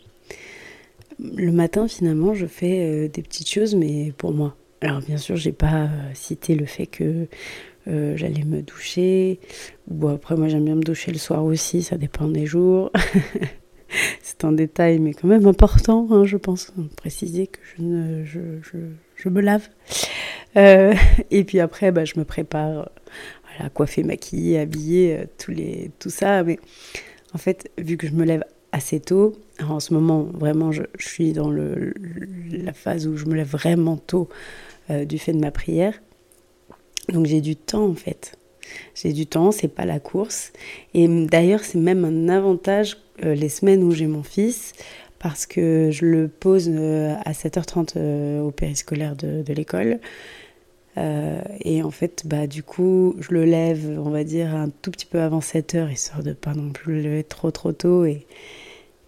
le 1.18 1.50
matin 1.50 1.88
finalement 1.88 2.32
je 2.34 2.46
fais 2.46 2.80
euh, 2.80 3.08
des 3.08 3.22
petites 3.22 3.50
choses 3.50 3.74
mais 3.74 4.12
pour 4.16 4.32
moi. 4.32 4.54
Alors 4.80 5.00
bien 5.00 5.16
sûr 5.16 5.34
j'ai 5.34 5.52
pas 5.52 5.84
euh, 5.84 5.88
cité 6.14 6.54
le 6.54 6.64
fait 6.64 6.86
que 6.86 7.26
euh, 7.88 8.16
j'allais 8.16 8.44
me 8.44 8.62
doucher. 8.62 9.40
Bon 9.88 10.14
après 10.14 10.36
moi 10.36 10.46
j'aime 10.46 10.64
bien 10.64 10.76
me 10.76 10.84
doucher 10.84 11.10
le 11.10 11.18
soir 11.18 11.44
aussi, 11.44 11.82
ça 11.82 11.96
dépend 11.96 12.28
des 12.28 12.46
jours. 12.46 12.92
C'est 14.22 14.44
un 14.44 14.52
détail 14.52 15.00
mais 15.00 15.12
quand 15.12 15.26
même 15.26 15.46
important 15.46 16.06
hein, 16.12 16.24
je 16.24 16.36
pense, 16.36 16.72
préciser 16.96 17.48
que 17.48 17.58
je, 17.76 17.82
ne, 17.82 18.24
je, 18.24 19.28
me 19.28 19.40
lave. 19.40 19.68
Euh, 20.56 20.94
et 21.30 21.44
puis 21.44 21.60
après, 21.60 21.92
bah, 21.92 22.04
je 22.04 22.18
me 22.18 22.24
prépare, 22.24 22.90
voilà, 23.50 23.70
coiffer, 23.70 24.02
maquiller, 24.02 24.58
habiller, 24.58 25.16
euh, 25.16 25.24
tous 25.38 25.50
les, 25.50 25.90
tout 25.98 26.10
ça. 26.10 26.42
Mais 26.42 26.58
en 27.34 27.38
fait, 27.38 27.70
vu 27.78 27.96
que 27.96 28.06
je 28.06 28.12
me 28.12 28.24
lève 28.24 28.44
assez 28.76 29.00
tôt. 29.00 29.34
en 29.68 29.80
ce 29.80 29.94
moment, 29.94 30.22
vraiment, 30.22 30.70
je, 30.70 30.82
suis 30.98 31.32
dans 31.32 31.50
le, 31.50 31.94
la 32.50 32.72
phase 32.72 33.06
où 33.06 33.16
je 33.16 33.24
me 33.24 33.34
lève 33.34 33.48
vraiment 33.48 33.96
tôt 33.96 34.28
euh, 34.90 35.04
du 35.04 35.18
fait 35.18 35.32
de 35.32 35.38
ma 35.38 35.50
prière. 35.50 35.94
Donc 37.08 37.26
j'ai 37.26 37.40
du 37.40 37.56
temps 37.56 37.86
en 37.86 37.94
fait. 37.94 38.38
J'ai 38.94 39.12
du 39.12 39.26
temps, 39.26 39.52
c'est 39.52 39.68
pas 39.68 39.86
la 39.86 40.00
course. 40.00 40.52
Et 40.92 41.08
d'ailleurs, 41.08 41.64
c'est 41.64 41.78
même 41.78 42.04
un 42.04 42.28
avantage 42.28 42.98
euh, 43.24 43.34
les 43.34 43.48
semaines 43.48 43.82
où 43.82 43.92
j'ai 43.92 44.06
mon 44.06 44.22
fils 44.22 44.72
parce 45.18 45.46
que 45.46 45.90
je 45.90 46.04
le 46.04 46.28
pose 46.28 46.68
euh, 46.68 47.14
à 47.24 47.32
7h30 47.32 48.40
au 48.40 48.50
périscolaire 48.50 49.16
de 49.16 49.52
l'école. 49.52 50.00
Et 50.96 51.82
en 51.82 51.90
fait, 51.90 52.22
bah, 52.26 52.46
du 52.46 52.62
coup, 52.62 53.14
je 53.18 53.32
le 53.32 53.44
lève, 53.44 54.00
on 54.02 54.10
va 54.10 54.24
dire, 54.24 54.54
un 54.54 54.70
tout 54.70 54.90
petit 54.90 55.06
peu 55.06 55.20
avant 55.20 55.40
7h, 55.40 55.92
histoire 55.92 56.22
de 56.22 56.32
pas 56.32 56.54
non 56.54 56.70
plus 56.70 56.96
le 56.96 57.02
lever 57.02 57.24
trop 57.24 57.50
trop 57.50 57.72
tôt. 57.72 58.04
Et, 58.04 58.26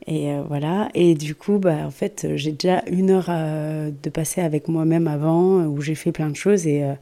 euh, 0.08 0.42
voilà. 0.46 0.88
Et 0.94 1.14
du 1.14 1.34
coup, 1.34 1.58
bah, 1.58 1.86
en 1.86 1.90
fait, 1.90 2.26
j'ai 2.34 2.52
déjà 2.52 2.82
une 2.90 3.10
heure 3.10 3.26
euh, 3.28 3.90
de 4.02 4.10
passer 4.10 4.40
avec 4.40 4.68
moi-même 4.68 5.06
avant, 5.06 5.64
où 5.64 5.80
j'ai 5.80 5.94
fait 5.94 6.12
plein 6.12 6.30
de 6.30 6.36
choses. 6.36 6.66
Et, 6.66 6.82
euh, 6.82 6.94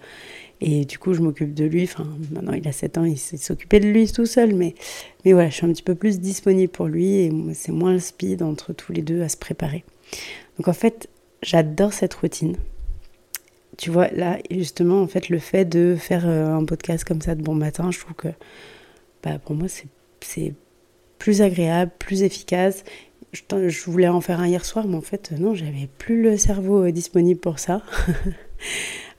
et 0.61 0.85
du 0.85 0.99
coup, 0.99 1.15
je 1.15 1.21
m'occupe 1.21 1.55
de 1.55 1.65
lui. 1.65 1.85
Enfin, 1.85 2.07
maintenant, 2.31 2.53
il 2.53 2.67
a 2.69 2.73
7 2.73 2.99
ans, 2.99 3.05
il 3.05 3.19
s'est 3.19 3.37
s'occuper 3.37 3.81
de 3.81 3.89
lui 3.89 4.11
tout 4.11 4.27
seul. 4.27 4.55
Mais, 4.55 4.75
mais 5.25 5.33
voilà, 5.33 5.51
je 5.51 5.55
suis 5.57 5.67
un 5.67 5.73
petit 5.73 5.83
peu 5.83 5.95
plus 5.95 6.21
disponible 6.21 6.71
pour 6.71 6.87
lui. 6.87 7.17
Et 7.17 7.33
c'est 7.55 7.73
moins 7.73 7.93
le 7.93 7.99
speed 8.01 8.43
entre 8.43 8.73
tous 8.73 8.93
les 8.93 9.03
deux 9.03 9.23
à 9.23 9.29
se 9.29 9.37
préparer. 9.37 9.85
Donc, 10.59 10.69
en 10.69 10.73
fait, 10.73 11.09
j'adore 11.43 11.93
cette 11.93 12.15
routine. 12.15 12.57
Tu 13.77 13.91
vois, 13.91 14.09
là, 14.09 14.39
justement, 14.51 15.03
en 15.03 15.07
fait, 15.07 15.29
le 15.29 15.39
fait 15.39 15.65
de 15.65 15.97
faire 15.99 16.27
un 16.27 16.65
podcast 16.65 17.05
comme 17.05 17.21
ça 17.21 17.35
de 17.35 17.43
bon 17.43 17.55
matin, 17.55 17.91
je 17.91 17.99
trouve 17.99 18.15
que 18.15 18.29
bah, 19.23 19.39
pour 19.39 19.55
moi, 19.55 19.67
c'est 20.21 20.55
plus 21.19 21.43
agréable, 21.43 21.91
plus 21.99 22.23
efficace. 22.23 22.85
Je, 23.33 23.91
voulais 23.91 24.09
en 24.09 24.21
faire 24.21 24.41
un 24.41 24.47
hier 24.47 24.65
soir, 24.65 24.87
mais 24.87 24.97
en 24.97 25.03
fait, 25.03 25.33
non, 25.39 25.55
j'avais 25.55 25.89
plus 25.99 26.23
le 26.23 26.37
cerveau 26.37 26.85
euh, 26.85 26.93
disponible 26.93 27.41
pour 27.41 27.59
ça. 27.59 27.83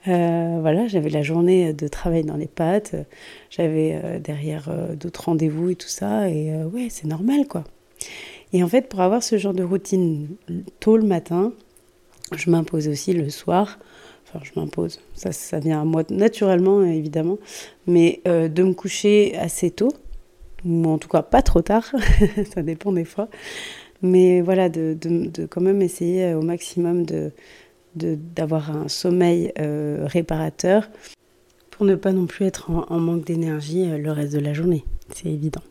Euh, 0.07 0.59
voilà, 0.61 0.87
j'avais 0.87 1.09
la 1.09 1.21
journée 1.21 1.73
de 1.73 1.89
travail 1.89 2.23
dans 2.23 2.37
les 2.37 2.47
pattes, 2.47 2.95
j'avais 3.49 3.99
euh, 4.01 4.19
derrière 4.19 4.71
d'autres 4.95 5.25
rendez-vous 5.25 5.71
et 5.71 5.75
tout 5.75 5.89
ça, 5.89 6.29
et 6.29 6.63
ouais, 6.63 6.87
c'est 6.89 7.07
normal 7.07 7.45
quoi. 7.45 7.65
Et 8.53 8.63
en 8.63 8.69
fait, 8.69 8.87
pour 8.87 9.01
avoir 9.01 9.21
ce 9.21 9.37
genre 9.37 9.53
de 9.53 9.63
routine 9.63 10.29
tôt 10.79 10.95
le 10.95 11.05
matin, 11.05 11.51
je 12.37 12.49
m'impose 12.49 12.87
aussi 12.87 13.11
le 13.11 13.29
soir, 13.29 13.79
enfin 14.27 14.39
je 14.43 14.59
m'impose, 14.59 14.99
ça, 15.13 15.31
ça 15.31 15.59
vient 15.59 15.81
à 15.81 15.85
moi 15.85 16.03
naturellement 16.09 16.83
évidemment, 16.83 17.37
mais 17.85 18.21
de 18.25 18.63
me 18.63 18.73
coucher 18.73 19.35
assez 19.37 19.71
tôt, 19.71 19.93
ou 20.65 20.85
en 20.85 20.97
tout 20.97 21.07
cas 21.07 21.21
pas 21.21 21.41
trop 21.41 21.61
tard, 21.61 21.91
ça 22.53 22.61
dépend 22.61 22.91
des 22.91 23.05
fois. 23.05 23.29
Mais 24.01 24.41
voilà, 24.41 24.69
de, 24.69 24.97
quand 25.49 25.61
même 25.61 25.81
essayer 25.81 26.33
au 26.33 26.41
maximum 26.41 27.05
de, 27.05 27.31
d'avoir 27.95 28.75
un 28.75 28.87
sommeil 28.87 29.51
euh, 29.59 30.05
réparateur 30.05 30.89
pour 31.71 31.85
ne 31.85 31.95
pas 31.95 32.11
non 32.11 32.25
plus 32.25 32.45
être 32.45 32.71
en, 32.71 32.99
manque 32.99 33.25
d'énergie 33.25 33.89
euh, 33.89 33.97
le 33.97 34.11
reste 34.11 34.33
de 34.33 34.39
la 34.39 34.53
journée, 34.53 34.83
c'est 35.13 35.29
évident. 35.29 35.61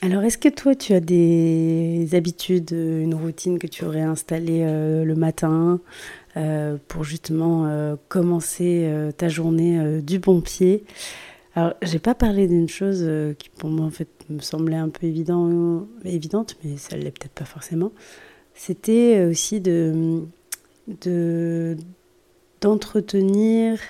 Alors, 0.00 0.22
est-ce 0.22 0.38
que 0.38 0.48
toi, 0.48 0.76
tu 0.76 0.92
as 0.92 1.00
des 1.00 2.08
habitudes, 2.12 2.70
une 2.70 3.16
routine 3.16 3.58
que 3.58 3.66
tu 3.66 3.84
aurais 3.84 4.02
installée 4.02 4.62
euh, 4.62 5.04
le 5.04 5.14
matin 5.16 5.80
pour 6.88 7.04
justement 7.04 7.96
commencer 8.08 8.90
ta 9.16 9.28
journée 9.28 10.00
du 10.02 10.18
bon 10.18 10.40
pied 10.40 10.84
alors, 11.58 11.74
j'ai 11.82 11.98
pas 11.98 12.14
parlé 12.14 12.46
d'une 12.46 12.68
chose 12.68 13.00
euh, 13.02 13.34
qui 13.34 13.48
pour 13.48 13.68
moi 13.68 13.84
en 13.84 13.90
fait 13.90 14.08
me 14.28 14.38
semblait 14.38 14.76
un 14.76 14.90
peu 14.90 15.08
évident, 15.08 15.88
évidente, 16.04 16.56
mais 16.62 16.76
ça 16.76 16.96
l'est 16.96 17.10
peut-être 17.10 17.32
pas 17.32 17.44
forcément. 17.44 17.90
C'était 18.54 19.16
euh, 19.18 19.30
aussi 19.30 19.60
de, 19.60 20.22
de 21.02 21.76
d'entretenir 22.60 23.80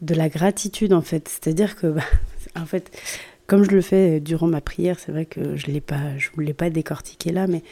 de 0.00 0.14
la 0.14 0.28
gratitude 0.28 0.92
en 0.92 1.02
fait. 1.02 1.28
C'est-à-dire 1.28 1.74
que, 1.74 1.88
bah, 1.88 2.04
en 2.56 2.66
fait, 2.66 2.96
comme 3.48 3.64
je 3.64 3.72
le 3.72 3.80
fais 3.80 4.20
durant 4.20 4.46
ma 4.46 4.60
prière, 4.60 5.00
c'est 5.00 5.10
vrai 5.10 5.26
que 5.26 5.56
je 5.56 5.66
l'ai 5.66 5.80
pas, 5.80 6.16
je 6.18 6.52
pas 6.52 6.70
décortiquer 6.70 7.32
là, 7.32 7.48
mais 7.48 7.64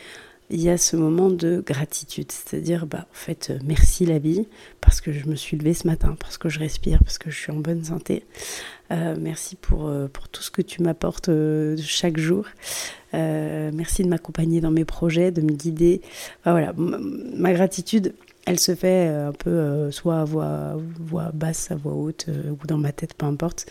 il 0.50 0.60
y 0.60 0.68
a 0.68 0.76
ce 0.76 0.96
moment 0.96 1.30
de 1.30 1.62
gratitude, 1.64 2.30
c'est-à-dire 2.32 2.86
bah 2.86 3.06
en 3.10 3.14
fait 3.14 3.50
euh, 3.50 3.58
merci 3.64 4.04
la 4.04 4.18
vie 4.18 4.46
parce 4.80 5.00
que 5.00 5.12
je 5.12 5.26
me 5.28 5.36
suis 5.36 5.56
levée 5.56 5.74
ce 5.74 5.86
matin, 5.86 6.16
parce 6.18 6.38
que 6.38 6.48
je 6.48 6.58
respire, 6.58 6.98
parce 7.04 7.18
que 7.18 7.30
je 7.30 7.36
suis 7.36 7.52
en 7.52 7.56
bonne 7.56 7.84
santé. 7.84 8.24
Euh, 8.90 9.16
merci 9.18 9.54
pour, 9.54 9.86
euh, 9.86 10.08
pour 10.08 10.28
tout 10.28 10.42
ce 10.42 10.50
que 10.50 10.62
tu 10.62 10.82
m'apportes 10.82 11.30
chaque 11.80 12.18
jour. 12.18 12.46
merci 13.12 14.02
de 14.02 14.08
m'accompagner 14.08 14.60
dans 14.60 14.72
mes 14.72 14.84
projets, 14.84 15.30
de 15.30 15.40
me 15.40 15.52
guider. 15.52 16.00
voilà, 16.44 16.72
ma 16.76 17.52
gratitude, 17.52 18.14
elle 18.46 18.58
se 18.58 18.74
fait 18.74 19.06
un 19.06 19.32
peu 19.32 19.90
soit 19.92 20.20
à 20.20 20.24
voix, 20.24 20.76
voix 20.98 21.30
basse, 21.32 21.70
à 21.70 21.76
voix 21.76 21.92
haute 21.92 22.26
ou 22.28 22.66
dans 22.66 22.78
ma 22.78 22.90
tête, 22.90 23.14
peu 23.14 23.26
importe. 23.26 23.66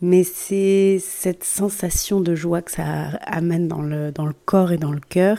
Mais 0.00 0.22
c'est 0.22 0.98
cette 1.00 1.44
sensation 1.44 2.20
de 2.20 2.34
joie 2.34 2.62
que 2.62 2.70
ça 2.70 2.84
amène 3.22 3.68
dans 3.68 3.82
le, 3.82 4.12
dans 4.12 4.26
le 4.26 4.34
corps 4.44 4.72
et 4.72 4.76
dans 4.76 4.92
le 4.92 5.00
cœur 5.00 5.38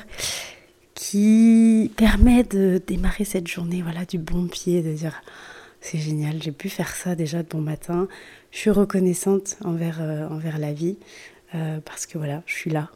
qui 0.96 1.92
permet 1.98 2.44
de 2.44 2.82
démarrer 2.88 3.26
cette 3.26 3.48
journée 3.48 3.82
voilà, 3.82 4.06
du 4.06 4.18
bon 4.18 4.48
pied, 4.48 4.82
de 4.82 4.94
dire 4.94 5.22
c'est 5.82 6.00
génial, 6.00 6.42
j'ai 6.42 6.52
pu 6.52 6.70
faire 6.70 6.96
ça 6.96 7.14
déjà 7.14 7.44
de 7.44 7.48
bon 7.48 7.62
matin. 7.62 8.08
Je 8.50 8.58
suis 8.58 8.70
reconnaissante 8.72 9.58
envers, 9.64 10.02
euh, 10.02 10.28
envers 10.30 10.58
la 10.58 10.74
vie 10.74 10.98
euh, 11.54 11.80
parce 11.86 12.08
que 12.08 12.18
voilà, 12.18 12.42
je 12.48 12.54
suis 12.54 12.72
là. 12.72 12.90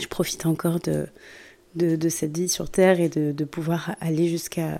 Je 0.00 0.06
profite 0.06 0.46
encore 0.46 0.78
de, 0.78 1.08
de, 1.74 2.08
cette 2.08 2.36
vie 2.36 2.48
sur 2.48 2.70
Terre 2.70 3.00
et 3.00 3.08
de, 3.08 3.32
de 3.32 3.44
pouvoir 3.44 3.96
aller 4.00 4.28
jusqu'à, 4.28 4.78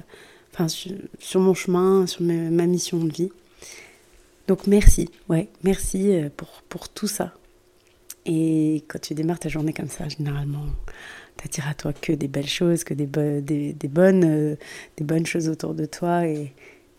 enfin, 0.53 0.69
sur, 0.69 1.41
mon 1.41 1.55
chemin, 1.55 2.07
sur 2.07 2.23
ma, 2.23 2.67
mission 2.67 2.99
de 2.99 3.13
vie. 3.13 3.33
Donc 4.47 4.67
merci, 4.67 5.09
ouais, 5.29 5.49
merci 5.65 6.13
euh, 6.13 6.29
pour, 6.37 6.63
pour 6.69 6.89
tout 6.89 7.09
ça. 7.09 7.35
Et 8.25 8.85
quand 8.87 9.01
tu 9.01 9.15
démarres 9.15 9.41
ta 9.41 9.49
journée 9.49 9.73
comme 9.73 9.89
ça, 9.89 10.09
généralement, 10.09 10.67
t'attires 11.41 11.69
à 11.69 11.75
toi 11.75 11.93
que 11.93 12.13
des 12.13 12.29
belles 12.29 12.49
choses, 12.49 12.85
que 12.85 12.95
des, 12.95 13.07
des, 13.07 13.89
bonnes, 13.89 14.25
euh, 14.25 14.57
des 14.97 15.05
bonnes 15.05 15.27
choses 15.27 15.49
autour 15.49 15.75
de 15.75 15.87
toi 15.87 16.27
et, 16.27 16.53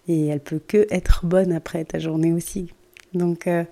et 0.07 0.27
elle 0.27 0.39
peut 0.39 0.59
que 0.65 0.87
être 0.89 1.25
bonne 1.25 1.51
après 1.51 1.85
ta 1.85 1.99
journée 1.99 2.33
aussi. 2.33 2.71
Donc 3.13 3.47
euh, 3.47 3.63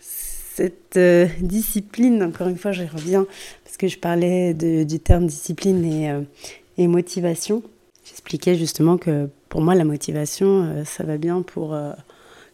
cette 0.00 0.96
euh, 0.96 1.28
discipline, 1.40 2.22
encore 2.22 2.48
une 2.48 2.58
fois 2.58 2.72
je 2.72 2.82
reviens 2.82 3.26
parce 3.64 3.76
que 3.76 3.86
je 3.86 3.98
parlais 3.98 4.52
du 4.52 4.98
terme 4.98 5.26
discipline 5.26 5.84
et, 5.84 6.82
et 6.82 6.88
motivation. 6.88 7.62
J'expliquais 8.04 8.56
justement 8.56 8.98
que 8.98 9.28
pour 9.48 9.60
moi 9.60 9.74
la 9.74 9.84
motivation 9.84 10.84
ça 10.84 11.04
va 11.04 11.18
bien 11.18 11.42
pour 11.42 11.76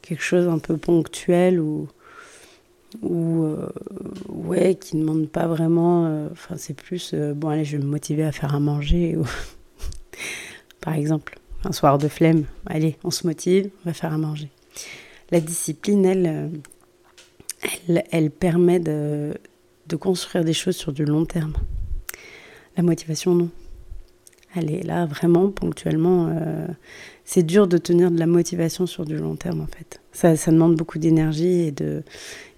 quelque 0.02 0.22
chose 0.22 0.46
un 0.46 0.58
peu 0.58 0.76
ponctuel 0.76 1.58
ou 1.58 1.88
ou 3.02 3.44
euh, 3.44 3.68
ouais 4.28 4.74
qui 4.74 4.96
ne 4.96 5.02
demande 5.02 5.28
pas 5.28 5.46
vraiment 5.46 6.06
euh, 6.06 6.28
enfin 6.32 6.56
c'est 6.56 6.74
plus 6.74 7.12
euh, 7.14 7.34
bon 7.34 7.48
allez 7.48 7.64
je 7.64 7.76
vais 7.76 7.82
me 7.82 7.88
motiver 7.88 8.24
à 8.24 8.32
faire 8.32 8.54
à 8.54 8.60
manger 8.60 9.16
par 10.80 10.94
exemple 10.94 11.38
un 11.64 11.72
soir 11.72 11.98
de 11.98 12.08
flemme 12.08 12.44
allez 12.66 12.96
on 13.04 13.10
se 13.10 13.26
motive 13.26 13.70
on 13.84 13.88
va 13.88 13.94
faire 13.94 14.12
à 14.12 14.18
manger. 14.18 14.50
La 15.30 15.40
discipline 15.40 16.04
elle 16.04 16.50
elle, 17.88 18.04
elle 18.12 18.30
permet 18.30 18.78
de, 18.78 19.34
de 19.86 19.96
construire 19.96 20.44
des 20.44 20.52
choses 20.52 20.76
sur 20.76 20.92
du 20.92 21.04
long 21.04 21.24
terme. 21.24 21.54
La 22.76 22.82
motivation 22.82 23.34
non. 23.34 23.48
Elle 24.54 24.70
est 24.70 24.82
là 24.82 25.04
vraiment 25.06 25.50
ponctuellement 25.50 26.30
c'est 27.26 27.42
dur 27.42 27.66
de 27.66 27.76
tenir 27.76 28.10
de 28.10 28.18
la 28.18 28.26
motivation 28.26 28.86
sur 28.86 29.04
du 29.04 29.16
long 29.16 29.36
terme 29.36 29.60
en 29.60 29.66
fait 29.66 30.00
ça, 30.16 30.34
ça 30.34 30.50
demande 30.50 30.76
beaucoup 30.76 30.98
d'énergie 30.98 31.66
et 31.66 31.72
de 31.72 32.02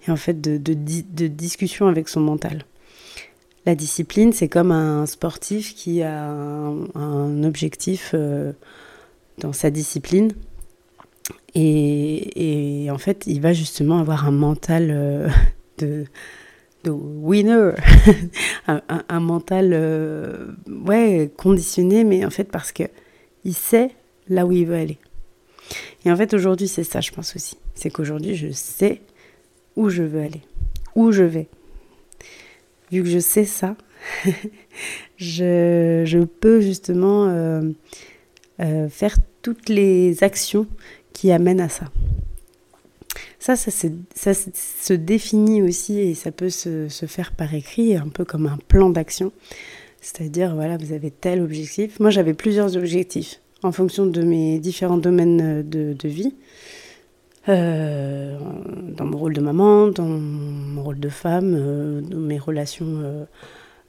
et 0.07 0.11
en 0.11 0.15
fait 0.15 0.39
de, 0.39 0.57
de, 0.57 1.27
discussion 1.27 1.87
avec 1.87 2.07
son 2.07 2.21
mental. 2.21 2.63
La 3.65 3.75
discipline, 3.75 4.31
c'est 4.31 4.47
comme 4.47 4.71
un 4.71 5.05
sportif 5.05 5.75
qui 5.75 6.01
a 6.01 6.29
un, 6.31 7.43
objectif 7.43 8.11
euh, 8.13 8.53
dans 9.39 9.51
sa 9.51 9.69
discipline. 9.69 10.31
Et, 11.55 12.85
et, 12.85 12.91
en 12.91 12.97
fait, 12.97 13.25
il 13.27 13.41
va 13.41 13.51
justement 13.51 13.99
avoir 13.99 14.25
un 14.25 14.31
mental 14.31 14.87
euh, 14.89 15.27
de, 15.77 16.05
de, 16.85 16.91
winner, 16.91 17.71
un, 18.67 18.81
un, 18.87 19.19
mental 19.19 19.71
euh, 19.73 20.47
ouais, 20.67 21.29
conditionné, 21.35 22.05
mais 22.05 22.23
en 22.25 22.29
fait 22.29 22.45
parce 22.45 22.71
que 22.71 22.83
il 23.43 23.53
sait 23.53 23.91
là 24.29 24.45
où 24.45 24.51
il 24.51 24.65
veut 24.65 24.75
aller. 24.75 24.97
Et 26.05 26.11
en 26.11 26.15
fait, 26.15 26.33
aujourd'hui, 26.33 26.67
c'est 26.67 26.83
ça, 26.83 27.01
je 27.01 27.11
pense 27.11 27.35
aussi. 27.35 27.57
C'est 27.75 27.89
qu'aujourd'hui, 27.89 28.35
je 28.35 28.51
sais 28.51 29.01
où 29.75 29.89
je 29.89 30.03
veux 30.03 30.21
aller, 30.21 30.41
où 30.95 31.11
je 31.11 31.23
vais. 31.23 31.47
Vu 32.91 33.03
que 33.03 33.09
je 33.09 33.19
sais 33.19 33.45
ça, 33.45 33.75
je, 35.17 36.03
je, 36.05 36.19
peux 36.19 36.61
justement 36.61 37.27
euh, 37.27 37.61
euh, 38.61 38.89
faire 38.89 39.15
toutes 39.41 39.69
les 39.69 40.23
actions 40.23 40.67
qui 41.13 41.31
amènent 41.31 41.61
à 41.61 41.69
ça. 41.69 41.85
Ça, 43.39 43.55
ça, 43.55 43.71
ça, 44.15 44.33
se 44.33 44.93
définit 44.93 45.61
aussi 45.61 45.97
et 45.99 46.13
ça 46.13 46.31
peut 46.31 46.49
se, 46.49 46.89
se, 46.89 47.05
faire 47.05 47.31
par 47.31 47.53
écrit, 47.53 47.95
un 47.95 48.09
peu 48.09 48.25
comme 48.25 48.47
un 48.47 48.57
plan 48.67 48.89
d'action. 48.89 49.31
C'est-à-dire, 50.01 50.55
voilà, 50.55 50.77
vous 50.77 50.93
avez 50.93 51.11
tel 51.11 51.41
objectif. 51.41 51.99
Moi, 51.99 52.09
j'avais 52.09 52.33
plusieurs 52.33 52.75
objectifs 52.75 53.39
en 53.63 53.71
fonction 53.71 54.05
de 54.05 54.21
mes 54.21 54.59
différents 54.59 54.97
domaines 54.97 55.67
de, 55.67 55.93
de 55.93 56.07
vie. 56.07 56.33
Euh, 57.47 58.37
dans 58.95 59.05
mon 59.05 59.17
rôle 59.17 59.33
de 59.33 59.41
maman, 59.41 59.87
dans 59.87 60.05
mon 60.05 60.83
rôle 60.83 60.99
de 60.99 61.09
femme, 61.09 61.55
euh, 61.57 62.01
dans 62.01 62.17
mes 62.17 62.37
relations 62.37 62.99
euh, 63.01 63.25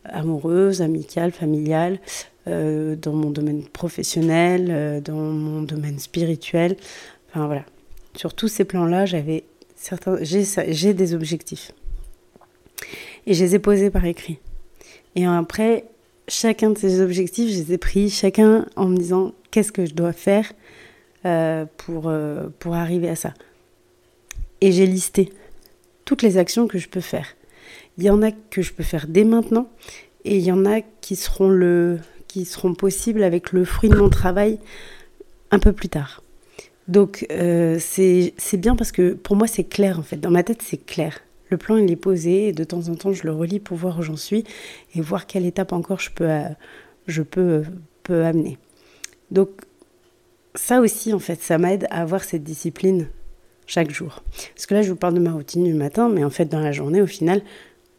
amoureuses, 0.04 0.82
amicales, 0.82 1.32
familiales, 1.32 1.98
dans 2.46 3.12
mon 3.12 3.30
domaine 3.30 3.62
professionnel, 3.62 5.02
dans 5.04 5.14
mon 5.14 5.62
domaine 5.62 6.00
spirituel. 6.00 6.74
Enfin 7.28 7.46
voilà, 7.46 7.64
sur 8.16 8.34
tous 8.34 8.48
ces 8.48 8.64
plans-là, 8.64 9.06
j'avais 9.06 9.44
certains, 9.76 10.16
j'ai 10.22 10.94
des 10.94 11.14
objectifs. 11.14 11.70
Et 13.26 13.34
je 13.34 13.44
les 13.44 13.54
ai 13.54 13.58
posés 13.60 13.90
par 13.90 14.04
écrit. 14.04 14.38
Et 15.14 15.26
après, 15.26 15.84
chacun 16.30 16.70
de 16.70 16.78
ces 16.78 17.00
objectifs, 17.00 17.52
je 17.52 17.58
les 17.58 17.72
ai 17.74 17.78
pris, 17.78 18.08
chacun 18.08 18.66
en 18.76 18.86
me 18.86 18.96
disant 18.96 19.32
qu'est-ce 19.50 19.72
que 19.72 19.84
je 19.84 19.94
dois 19.94 20.12
faire 20.12 20.52
euh, 21.26 21.66
pour, 21.76 22.08
euh, 22.08 22.48
pour 22.58 22.74
arriver 22.74 23.08
à 23.08 23.16
ça. 23.16 23.34
Et 24.60 24.72
j'ai 24.72 24.86
listé 24.86 25.32
toutes 26.04 26.22
les 26.22 26.38
actions 26.38 26.66
que 26.66 26.78
je 26.78 26.88
peux 26.88 27.00
faire. 27.00 27.26
Il 27.98 28.04
y 28.04 28.10
en 28.10 28.22
a 28.22 28.30
que 28.30 28.62
je 28.62 28.72
peux 28.72 28.82
faire 28.82 29.06
dès 29.08 29.24
maintenant 29.24 29.68
et 30.24 30.36
il 30.36 30.42
y 30.42 30.52
en 30.52 30.64
a 30.64 30.80
qui 31.00 31.16
seront, 31.16 31.48
le, 31.48 31.98
qui 32.28 32.44
seront 32.44 32.74
possibles 32.74 33.22
avec 33.22 33.52
le 33.52 33.64
fruit 33.64 33.90
de 33.90 33.96
mon 33.96 34.08
travail 34.08 34.58
un 35.50 35.58
peu 35.58 35.72
plus 35.72 35.88
tard. 35.88 36.22
Donc 36.88 37.26
euh, 37.30 37.78
c'est 37.78 38.56
bien 38.56 38.76
parce 38.76 38.92
que 38.92 39.12
pour 39.12 39.36
moi 39.36 39.46
c'est 39.46 39.64
clair 39.64 39.98
en 39.98 40.02
fait. 40.02 40.16
Dans 40.16 40.30
ma 40.30 40.42
tête 40.42 40.62
c'est 40.62 40.84
clair. 40.84 41.20
Le 41.50 41.56
plan 41.56 41.76
il 41.76 41.90
est 41.90 41.96
posé 41.96 42.48
et 42.48 42.52
de 42.52 42.64
temps 42.64 42.88
en 42.88 42.94
temps 42.94 43.12
je 43.12 43.24
le 43.24 43.32
relis 43.32 43.60
pour 43.60 43.76
voir 43.76 43.98
où 43.98 44.02
j'en 44.02 44.16
suis 44.16 44.44
et 44.94 45.00
voir 45.00 45.26
quelle 45.26 45.46
étape 45.46 45.72
encore 45.72 46.00
je 46.00 46.10
peux, 46.10 46.30
je 47.06 47.22
peux, 47.22 47.64
peux 48.02 48.24
amener. 48.24 48.56
Donc 49.30 49.50
ça 50.54 50.80
aussi, 50.80 51.12
en 51.12 51.18
fait, 51.18 51.40
ça 51.40 51.58
m'aide 51.58 51.86
à 51.90 52.02
avoir 52.02 52.24
cette 52.24 52.42
discipline 52.42 53.08
chaque 53.66 53.90
jour. 53.90 54.22
Parce 54.54 54.66
que 54.66 54.74
là, 54.74 54.82
je 54.82 54.90
vous 54.90 54.96
parle 54.96 55.14
de 55.14 55.20
ma 55.20 55.32
routine 55.32 55.64
du 55.64 55.74
matin, 55.74 56.08
mais 56.08 56.24
en 56.24 56.30
fait, 56.30 56.46
dans 56.46 56.60
la 56.60 56.72
journée, 56.72 57.00
au 57.00 57.06
final, 57.06 57.42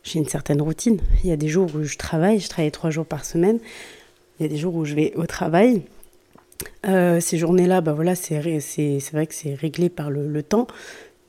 j'ai 0.03 0.19
une 0.19 0.27
certaine 0.27 0.61
routine. 0.61 0.99
Il 1.23 1.29
y 1.29 1.33
a 1.33 1.37
des 1.37 1.47
jours 1.47 1.69
où 1.75 1.83
je 1.83 1.97
travaille, 1.97 2.39
je 2.39 2.49
travaille 2.49 2.71
trois 2.71 2.89
jours 2.89 3.05
par 3.05 3.23
semaine. 3.23 3.59
Il 4.39 4.43
y 4.43 4.45
a 4.45 4.49
des 4.49 4.57
jours 4.57 4.75
où 4.75 4.83
je 4.85 4.95
vais 4.95 5.13
au 5.15 5.25
travail. 5.25 5.83
Euh, 6.85 7.19
ces 7.19 7.37
journées-là, 7.37 7.81
bah 7.81 7.93
voilà, 7.93 8.15
c'est 8.15 8.39
vrai 8.39 9.27
que 9.27 9.33
c'est 9.33 9.53
réglé 9.53 9.89
par 9.89 10.09
le, 10.09 10.43
temps. 10.43 10.67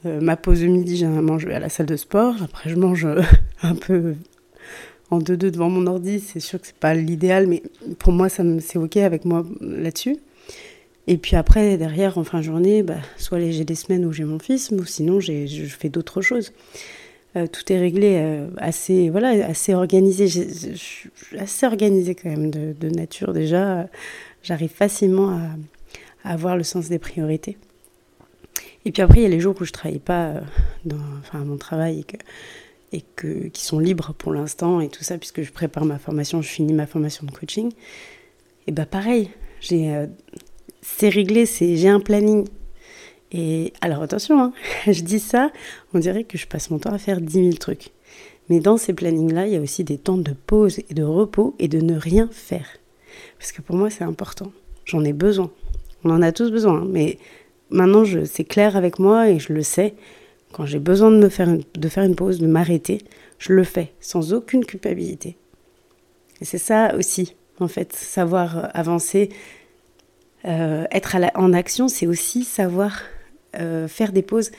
Euh, 0.05 0.21
ma 0.21 0.37
pause 0.37 0.61
de 0.61 0.67
midi, 0.67 0.97
généralement, 0.97 1.39
je 1.39 1.47
vais 1.47 1.55
à 1.55 1.61
la 1.61 1.69
salle 1.69 1.87
de 1.87 1.97
sport. 1.97 2.35
Après, 2.43 2.71
je 2.71 2.77
mange 2.77 3.05
euh, 3.05 3.23
un 3.63 3.75
peu 3.75 4.15
en 5.11 5.19
deux-deux 5.19 5.51
devant 5.51 5.71
mon 5.71 5.87
ordi. 5.87 6.21
C'est 6.21 6.41
sûr 6.41 6.61
que 6.61 6.67
c'est 6.67 6.77
pas 6.77 6.95
l'idéal, 6.95 7.47
mais 7.47 7.63
pour 7.99 8.13
moi, 8.13 8.29
c'est 8.29 8.79
OK 8.79 8.97
avec 8.97 9.25
moi 9.25 9.45
là-dessus. 9.61 10.17
Et 11.09 11.17
puis 11.17 11.37
après, 11.37 11.77
derrière, 11.77 12.19
en 12.19 12.25
fin 12.25 12.39
de 12.39 12.45
journée, 12.45 12.83
bah, 12.83 12.99
soit 13.17 13.41
j'ai 13.51 13.65
des 13.65 13.75
semaines 13.75 14.05
où 14.05 14.13
j'ai 14.13 14.25
mon 14.25 14.39
fils, 14.39 14.71
ou 14.71 14.85
sinon 14.85 15.21
je 15.21 15.67
fais 15.67 15.89
d'autres 15.89 16.23
choses. 16.23 16.53
Euh, 17.35 17.47
tout 17.47 17.73
est 17.73 17.79
réglé 17.79 18.19
euh, 18.21 18.49
assez, 18.59 19.09
voilà, 19.09 19.31
assez 19.47 19.73
organisé. 19.73 20.29
Je 20.29 20.75
suis 20.75 21.11
assez 21.39 21.65
organisée 21.65 22.15
quand 22.15 22.29
même 22.29 22.51
de, 22.51 22.89
nature 22.89 23.33
déjà. 23.33 23.89
J'arrive 24.43 24.71
facilement 24.71 25.31
à, 26.25 26.31
avoir 26.31 26.57
le 26.57 26.63
sens 26.63 26.89
des 26.89 26.99
priorités. 26.99 27.57
Et 28.85 28.93
puis 28.93 29.03
après, 29.03 29.21
il 29.21 29.23
y 29.23 29.27
a 29.27 29.29
les 29.29 29.41
jours 29.41 29.55
où 29.61 29.65
je 29.65 29.73
travaille 29.73 30.01
pas 30.01 30.29
euh, 30.29 30.41
enfin, 31.21 31.45
mon 31.45 31.57
travail 31.57 32.05
et, 32.93 33.03
que, 33.17 33.49
qui 33.49 33.65
sont 33.65 33.79
libres 33.79 34.13
pour 34.19 34.33
l'instant 34.33 34.81
et 34.81 34.89
tout 34.89 35.05
ça, 35.05 35.19
puisque 35.19 35.43
je 35.43 35.53
prépare 35.53 35.85
ma 35.85 35.99
formation, 35.99 36.43
je 36.43 36.49
finis 36.49 36.73
ma 36.73 36.87
formation 36.87 37.25
de 37.27 37.31
coaching. 37.31 37.73
Et 38.67 38.73
bah 38.73 38.87
pareil, 38.87 39.31
j'ai 39.61 40.07
c'est 40.83 41.09
réglé, 41.09 41.47
c'est 41.47 41.77
j'ai 41.77 41.89
un 41.89 42.01
planning. 42.01 42.47
Et 43.31 43.73
alors 43.81 44.03
attention, 44.03 44.39
hein, 44.43 44.53
je 44.87 45.03
dis 45.03 45.21
ça, 45.21 45.51
on 45.95 45.99
dirait 45.99 46.25
que 46.25 46.37
je 46.37 46.47
passe 46.47 46.71
mon 46.71 46.79
temps 46.79 46.93
à 46.93 46.99
faire 46.99 47.21
10 47.21 47.33
000 47.33 47.53
trucs. 47.55 47.91
Mais 48.49 48.61
dans 48.61 48.77
ces 48.77 48.93
plannings-là, 48.93 49.47
il 49.47 49.53
y 49.55 49.57
a 49.57 49.61
aussi 49.61 49.85
des 49.85 49.97
temps 49.97 50.19
de 50.19 50.33
pause 50.33 50.81
et 50.91 50.95
de 50.95 51.05
repos 51.05 51.55
et 51.59 51.69
de 51.69 51.81
ne 51.81 51.97
rien 51.97 52.29
faire. 52.31 52.67
Parce 53.39 53.53
que 53.53 53.63
pour 53.63 53.77
moi, 53.77 53.89
c'est 53.89 54.05
important. 54.05 54.53
J'en 54.85 55.05
ai 55.05 55.13
besoin. 55.13 55.51
On 56.05 56.11
en 56.11 56.21
a 56.21 56.33
tous 56.33 56.51
besoin. 56.51 56.83
Hein. 56.83 56.87
Mais 56.89 57.19
maintenant, 57.73 58.05
c'est 58.25 58.45
clair 58.45 58.77
avec 58.77 58.99
moi 58.99 59.29
et 59.29 59.39
je 59.39 59.53
le 59.53 59.63
sais. 59.63 59.95
Quand 60.53 60.67
j'ai 60.67 60.79
besoin 60.79 61.11
de, 61.11 61.17
me 61.17 61.29
faire 61.29 61.49
de 61.75 61.89
faire 61.89 62.05
une 62.05 62.15
pause, 62.15 62.39
de 62.39 62.47
m'arrêter, 62.47 62.99
je 63.39 63.53
le 63.53 63.65
fais 63.65 63.93
sans 64.01 64.35
aucune 64.35 64.65
culpabilité. 64.65 65.37
Et 66.41 66.45
c'est 66.45 66.59
ça 66.59 66.95
aussi, 66.97 67.35
en 67.61 67.69
fait, 67.69 67.93
savoir 67.95 68.71
avancer, 68.75 69.31
euh, 70.45 70.85
être 70.91 71.17
en 71.35 71.53
action, 71.53 71.89
c'est 71.89 72.07
aussi 72.07 72.45
savoir 72.45 73.01
euh, 73.57 73.87
faire 73.87 74.13
des 74.13 74.23
pauses 74.23 74.51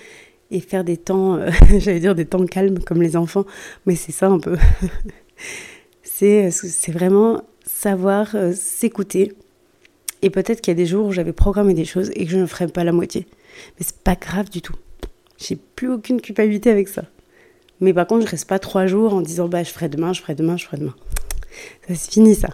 et 0.49 0.62
faire 0.62 0.84
des 0.84 0.97
temps, 0.97 1.36
euh, 1.36 1.49
j'allais 1.78 1.99
dire 1.99 2.15
des 2.15 2.26
temps 2.26 2.45
calmes 2.45 2.80
comme 2.80 3.02
les 3.02 3.17
enfants, 3.17 3.45
mais 3.86 3.95
c'est 3.95 4.12
ça 4.12 4.28
un 4.28 4.39
peu. 4.39 4.58
c'est 6.04 6.52
vraiment 6.91 7.43
savoir 7.65 8.36
s'écouter. 8.54 9.34
Et 10.24 10.30
peut-être 10.30 10.62
qu'il 10.62 10.72
y 10.72 10.76
a 10.76 10.78
des 10.78 10.86
jours 10.86 11.06
où 11.06 11.12
j'avais 11.12 11.34
programmé 11.34 11.74
des 11.74 11.84
choses 11.84 12.10
et 12.16 12.26
que 12.26 12.32
je 12.32 12.38
ne 12.38 12.46
ferais 12.46 12.70
pas 12.70 12.86
la 12.86 12.94
moitié. 12.94 13.28
Mais 13.78 13.86
c'est 13.86 14.00
pas 14.00 14.16
grave 14.16 14.50
du 14.50 14.62
tout. 14.62 14.76
J'ai 15.38 15.58
plus 15.58 15.92
aucune 15.92 16.22
culpabilité 16.22 16.70
avec 16.70 16.88
ça. 16.88 17.04
Mais 17.82 17.94
par 17.94 18.08
contre, 18.08 18.26
je 18.26 18.32
reste 18.32 18.48
pas 18.48 18.58
trois 18.58 18.88
jours 18.88 19.14
en 19.14 19.20
disant 19.20 19.50
bah 19.50 19.64
je 19.64 19.72
ferai 19.72 19.90
demain, 19.90 20.14
je 20.14 20.22
ferai 20.22 20.34
demain, 20.34 20.56
je 20.56 20.66
ferai 20.66 20.78
demain. 20.78 20.96
Ça 21.88 21.96
c'est 21.96 22.12
fini 22.12 22.36
ça. 22.36 22.48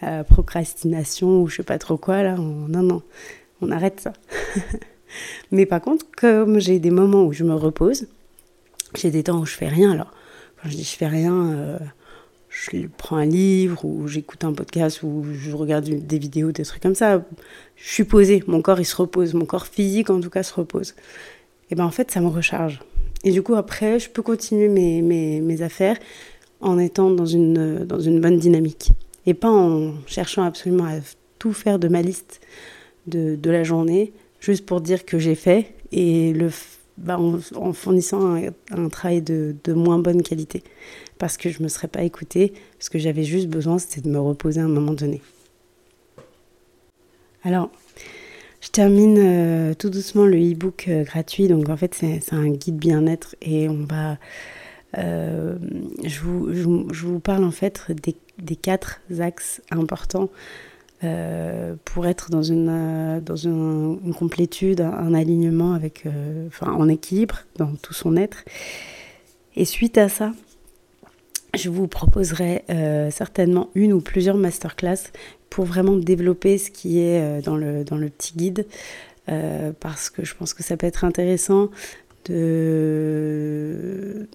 procrastination 0.30 1.42
ou 1.42 1.48
je 1.48 1.56
sais 1.56 1.62
pas 1.62 1.78
trop 1.78 1.98
quoi 1.98 2.22
là. 2.22 2.36
Non, 2.36 2.82
non, 2.82 3.02
on 3.60 3.70
arrête 3.70 4.00
ça. 4.00 4.14
Mais 5.50 5.66
par 5.66 5.82
contre, 5.82 6.06
comme 6.16 6.58
j'ai 6.58 6.78
des 6.78 6.90
moments 6.90 7.24
où 7.24 7.34
je 7.34 7.44
me 7.44 7.54
repose, 7.54 8.06
j'ai 8.94 9.10
des 9.10 9.24
temps 9.24 9.40
où 9.40 9.44
je 9.44 9.56
fais 9.56 9.68
rien. 9.68 9.92
Alors, 9.92 10.10
quand 10.62 10.70
je 10.70 10.76
dis 10.76 10.84
je 10.84 10.96
fais 10.96 11.06
rien, 11.06 11.34
euh, 11.34 11.78
je 12.50 12.86
prends 12.98 13.16
un 13.16 13.24
livre 13.24 13.84
ou 13.84 14.08
j'écoute 14.08 14.44
un 14.44 14.52
podcast 14.52 15.02
ou 15.04 15.24
je 15.32 15.52
regarde 15.52 15.84
des 15.84 16.18
vidéos, 16.18 16.50
des 16.50 16.64
trucs 16.64 16.82
comme 16.82 16.96
ça. 16.96 17.24
Je 17.76 17.88
suis 17.88 18.04
posée, 18.04 18.42
mon 18.48 18.60
corps 18.60 18.80
il 18.80 18.84
se 18.84 18.96
repose, 18.96 19.34
mon 19.34 19.46
corps 19.46 19.66
physique 19.66 20.10
en 20.10 20.20
tout 20.20 20.30
cas 20.30 20.42
se 20.42 20.52
repose. 20.52 20.94
Et 21.70 21.76
ben 21.76 21.84
en 21.84 21.90
fait, 21.90 22.10
ça 22.10 22.20
me 22.20 22.26
recharge. 22.26 22.80
Et 23.22 23.30
du 23.30 23.42
coup, 23.42 23.54
après, 23.54 24.00
je 24.00 24.10
peux 24.10 24.22
continuer 24.22 24.68
mes, 24.68 25.00
mes, 25.00 25.40
mes 25.40 25.62
affaires 25.62 25.96
en 26.60 26.78
étant 26.78 27.10
dans 27.10 27.26
une, 27.26 27.84
dans 27.84 28.00
une 28.00 28.20
bonne 28.20 28.38
dynamique 28.38 28.90
et 29.26 29.34
pas 29.34 29.50
en 29.50 29.92
cherchant 30.06 30.42
absolument 30.42 30.86
à 30.86 30.98
tout 31.38 31.52
faire 31.52 31.78
de 31.78 31.86
ma 31.86 32.02
liste 32.02 32.40
de, 33.06 33.36
de 33.36 33.50
la 33.50 33.62
journée, 33.62 34.12
juste 34.40 34.66
pour 34.66 34.80
dire 34.80 35.04
que 35.04 35.18
j'ai 35.18 35.36
fait 35.36 35.74
et 35.92 36.32
le, 36.32 36.50
bah, 36.98 37.18
en, 37.18 37.72
fournissant 37.72 38.36
un, 38.70 38.88
travail 38.88 39.22
de, 39.22 39.54
de, 39.64 39.72
moins 39.72 39.98
bonne 39.98 40.22
qualité 40.22 40.62
parce 41.18 41.36
que 41.36 41.50
je 41.50 41.58
ne 41.58 41.64
me 41.64 41.68
serais 41.68 41.88
pas 41.88 42.02
écoutée, 42.02 42.52
parce 42.78 42.88
que 42.88 42.98
j'avais 42.98 43.24
juste 43.24 43.48
besoin, 43.48 43.78
c'était 43.78 44.00
de 44.00 44.08
me 44.08 44.18
reposer 44.18 44.60
à 44.60 44.64
un 44.64 44.68
moment 44.68 44.92
donné. 44.92 45.20
Alors, 47.44 47.70
je 48.60 48.68
termine 48.68 49.16
euh, 49.18 49.74
tout 49.74 49.90
doucement 49.90 50.24
le 50.24 50.38
e-book 50.38 50.86
euh, 50.88 51.04
gratuit, 51.04 51.48
donc 51.48 51.68
en 51.68 51.76
fait 51.76 51.94
c'est 51.94 52.32
un 52.32 52.48
guide 52.48 52.76
bien-être 52.76 53.36
et 53.40 53.68
on 53.68 53.84
va 53.84 54.18
euh, 54.98 55.56
je, 56.04 56.20
vous, 56.20 56.52
je, 56.52 57.06
vous, 57.06 57.20
parle 57.20 57.44
en 57.44 57.52
fait 57.52 57.80
des, 58.02 58.16
des 58.38 58.56
quatre 58.56 59.00
axes 59.20 59.62
importants 59.70 60.30
euh, 61.02 61.76
pour 61.86 62.06
être 62.06 62.30
dans 62.30 62.42
une, 62.42 62.68
euh, 62.68 63.20
dans 63.20 63.36
une, 63.36 64.12
complétude, 64.18 64.82
un, 64.82 65.14
alignement 65.14 65.72
avec, 65.72 66.04
enfin, 66.48 66.72
en 66.72 66.88
équilibre 66.88 67.38
dans 67.56 67.72
tout 67.80 67.94
son 67.94 68.16
être. 68.16 68.44
Et 69.56 69.64
suite 69.64 69.96
à 69.96 70.10
ça, 70.10 70.32
je 71.54 71.70
vous 71.70 71.88
proposerai 71.88 72.64
certainement 73.10 73.70
une 73.74 73.92
ou 73.92 74.00
plusieurs 74.00 74.36
masterclass 74.36 75.10
pour 75.48 75.64
vraiment 75.64 75.96
développer 75.96 76.58
ce 76.58 76.70
qui 76.70 77.00
est 77.00 77.42
dans, 77.42 77.56
le, 77.56 77.82
dans 77.82 77.96
le 77.96 78.08
petit 78.08 78.34
guide, 78.36 78.66
parce 79.80 80.10
que 80.10 80.24
je 80.24 80.36
pense 80.36 80.54
que 80.54 80.62
ça 80.62 80.76
peut 80.76 80.86
être 80.86 81.04
intéressant 81.04 81.70
de 82.26 84.28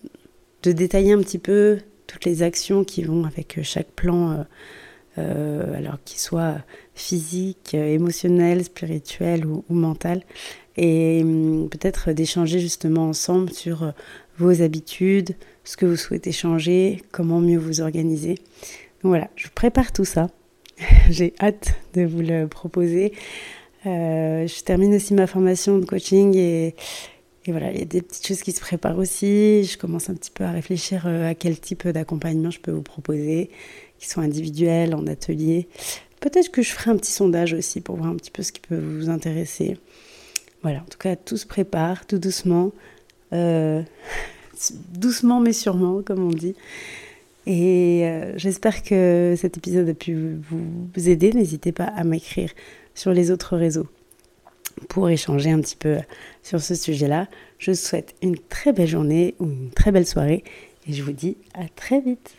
de 0.64 0.72
détailler 0.72 1.14
un 1.14 1.20
petit 1.20 1.38
peu 1.38 1.78
toutes 2.08 2.26
les 2.26 2.42
actions 2.42 2.84
qui 2.84 3.04
vont 3.04 3.24
avec 3.24 3.60
chaque 3.62 3.92
plan, 3.92 4.46
euh, 5.18 5.66
euh, 5.66 5.78
alors 5.78 5.98
qu'il 6.04 6.20
soit 6.20 6.58
physique, 6.94 7.74
émotionnel, 7.74 8.64
spirituel 8.64 9.46
ou, 9.46 9.64
mental, 9.70 10.24
et 10.78 11.22
hum, 11.24 11.70
peut-être 11.70 12.12
d'échanger 12.12 12.60
justement 12.60 13.10
ensemble 13.10 13.52
sur 13.52 13.84
euh, 13.84 13.92
vos 14.38 14.62
habitudes, 14.62 15.36
ce 15.64 15.78
que 15.78 15.86
vous 15.86 15.96
souhaitez 15.96 16.32
changer, 16.32 17.02
comment 17.12 17.40
mieux 17.40 17.58
vous 17.58 17.82
organiser. 17.82 18.36
Voilà, 19.04 19.30
je 19.36 19.48
prépare 19.54 19.92
tout 19.92 20.06
ça. 20.06 20.30
J'ai 21.10 21.34
hâte 21.40 21.76
de 21.94 22.04
vous 22.04 22.22
le 22.22 22.48
proposer. 22.48 23.14
je 23.86 24.64
termine 24.64 24.96
aussi 24.96 25.14
ma 25.14 25.28
formation 25.28 25.78
de 25.78 25.86
coaching 25.86 26.36
et 26.36 26.76
Et 27.48 27.52
voilà, 27.52 27.72
il 27.72 27.80
y 27.80 27.82
a 27.82 27.86
des 27.86 28.02
petites 28.02 28.26
choses 28.26 28.42
qui 28.42 28.52
se 28.52 28.60
préparent 28.60 28.98
aussi. 28.98 29.64
Je 29.64 29.78
commence 29.78 30.10
un 30.10 30.16
petit 30.16 30.32
peu 30.32 30.44
à 30.44 30.52
réfléchir 30.52 31.06
à 31.06 31.36
quel 31.36 31.60
type 31.60 31.88
d'accompagnement 31.88 32.50
je 32.50 32.60
peux 32.60 32.72
vous 32.72 32.82
proposer, 32.82 33.52
qui 34.00 34.10
sont 34.10 34.22
individuels, 34.22 34.96
en 34.96 35.06
atelier. 35.06 35.68
Peut-être 36.20 36.50
que 36.50 36.64
je 36.64 36.72
ferai 36.72 36.90
un 36.90 36.98
petit 36.98 37.12
sondage 37.12 37.54
aussi 37.54 37.82
pour 37.82 37.98
voir 37.98 38.10
un 38.10 38.16
petit 38.16 38.32
peu 38.32 38.42
ce 38.42 38.52
qui 38.52 38.60
peut 38.60 38.80
vous 38.80 39.10
intéresser. 39.10 39.78
Voilà, 40.64 40.80
en 40.80 40.90
tout 40.90 40.98
cas, 40.98 41.16
tout 41.16 41.38
se 41.38 41.46
prépare, 41.46 42.08
tout 42.08 42.18
doucement. 42.18 42.72
Euh, 43.34 43.84
doucement 44.94 45.40
mais 45.40 45.54
sûrement, 45.54 46.02
comme 46.02 46.26
on 46.26 46.32
dit. 46.32 46.56
Et 47.46 48.08
euh, 48.08 48.36
j'espère 48.38 48.82
que 48.82 49.36
cet 49.38 49.58
épisode 49.58 49.88
a 49.90 49.94
pu 49.94 50.38
vous, 50.50 51.10
aider. 51.10 51.32
N'hésitez 51.32 51.72
pas 51.72 51.84
à 51.84 52.04
m'écrire 52.04 52.50
sur 52.96 53.12
les 53.12 53.30
autres 53.30 53.56
réseaux 53.56 53.88
pour 54.90 55.10
échanger 55.10 55.52
un 55.52 55.62
petit 55.62 55.76
peu 55.76 55.98
sur 56.44 56.62
ce 56.62 56.76
sujet-là. 56.76 57.28
Je 57.60 57.72
vous 57.72 57.78
souhaite 57.78 58.16
une 58.22 58.38
très 58.38 58.74
belle 58.74 58.88
journée 58.88 59.36
ou 59.40 59.46
une 59.46 59.70
très 59.72 59.92
belle 59.92 60.06
soirée 60.06 60.44
et 60.88 60.94
je 60.94 61.04
vous 61.04 61.14
dis 61.14 61.38
à 61.54 61.68
très 61.68 62.02
vite. 62.02 62.36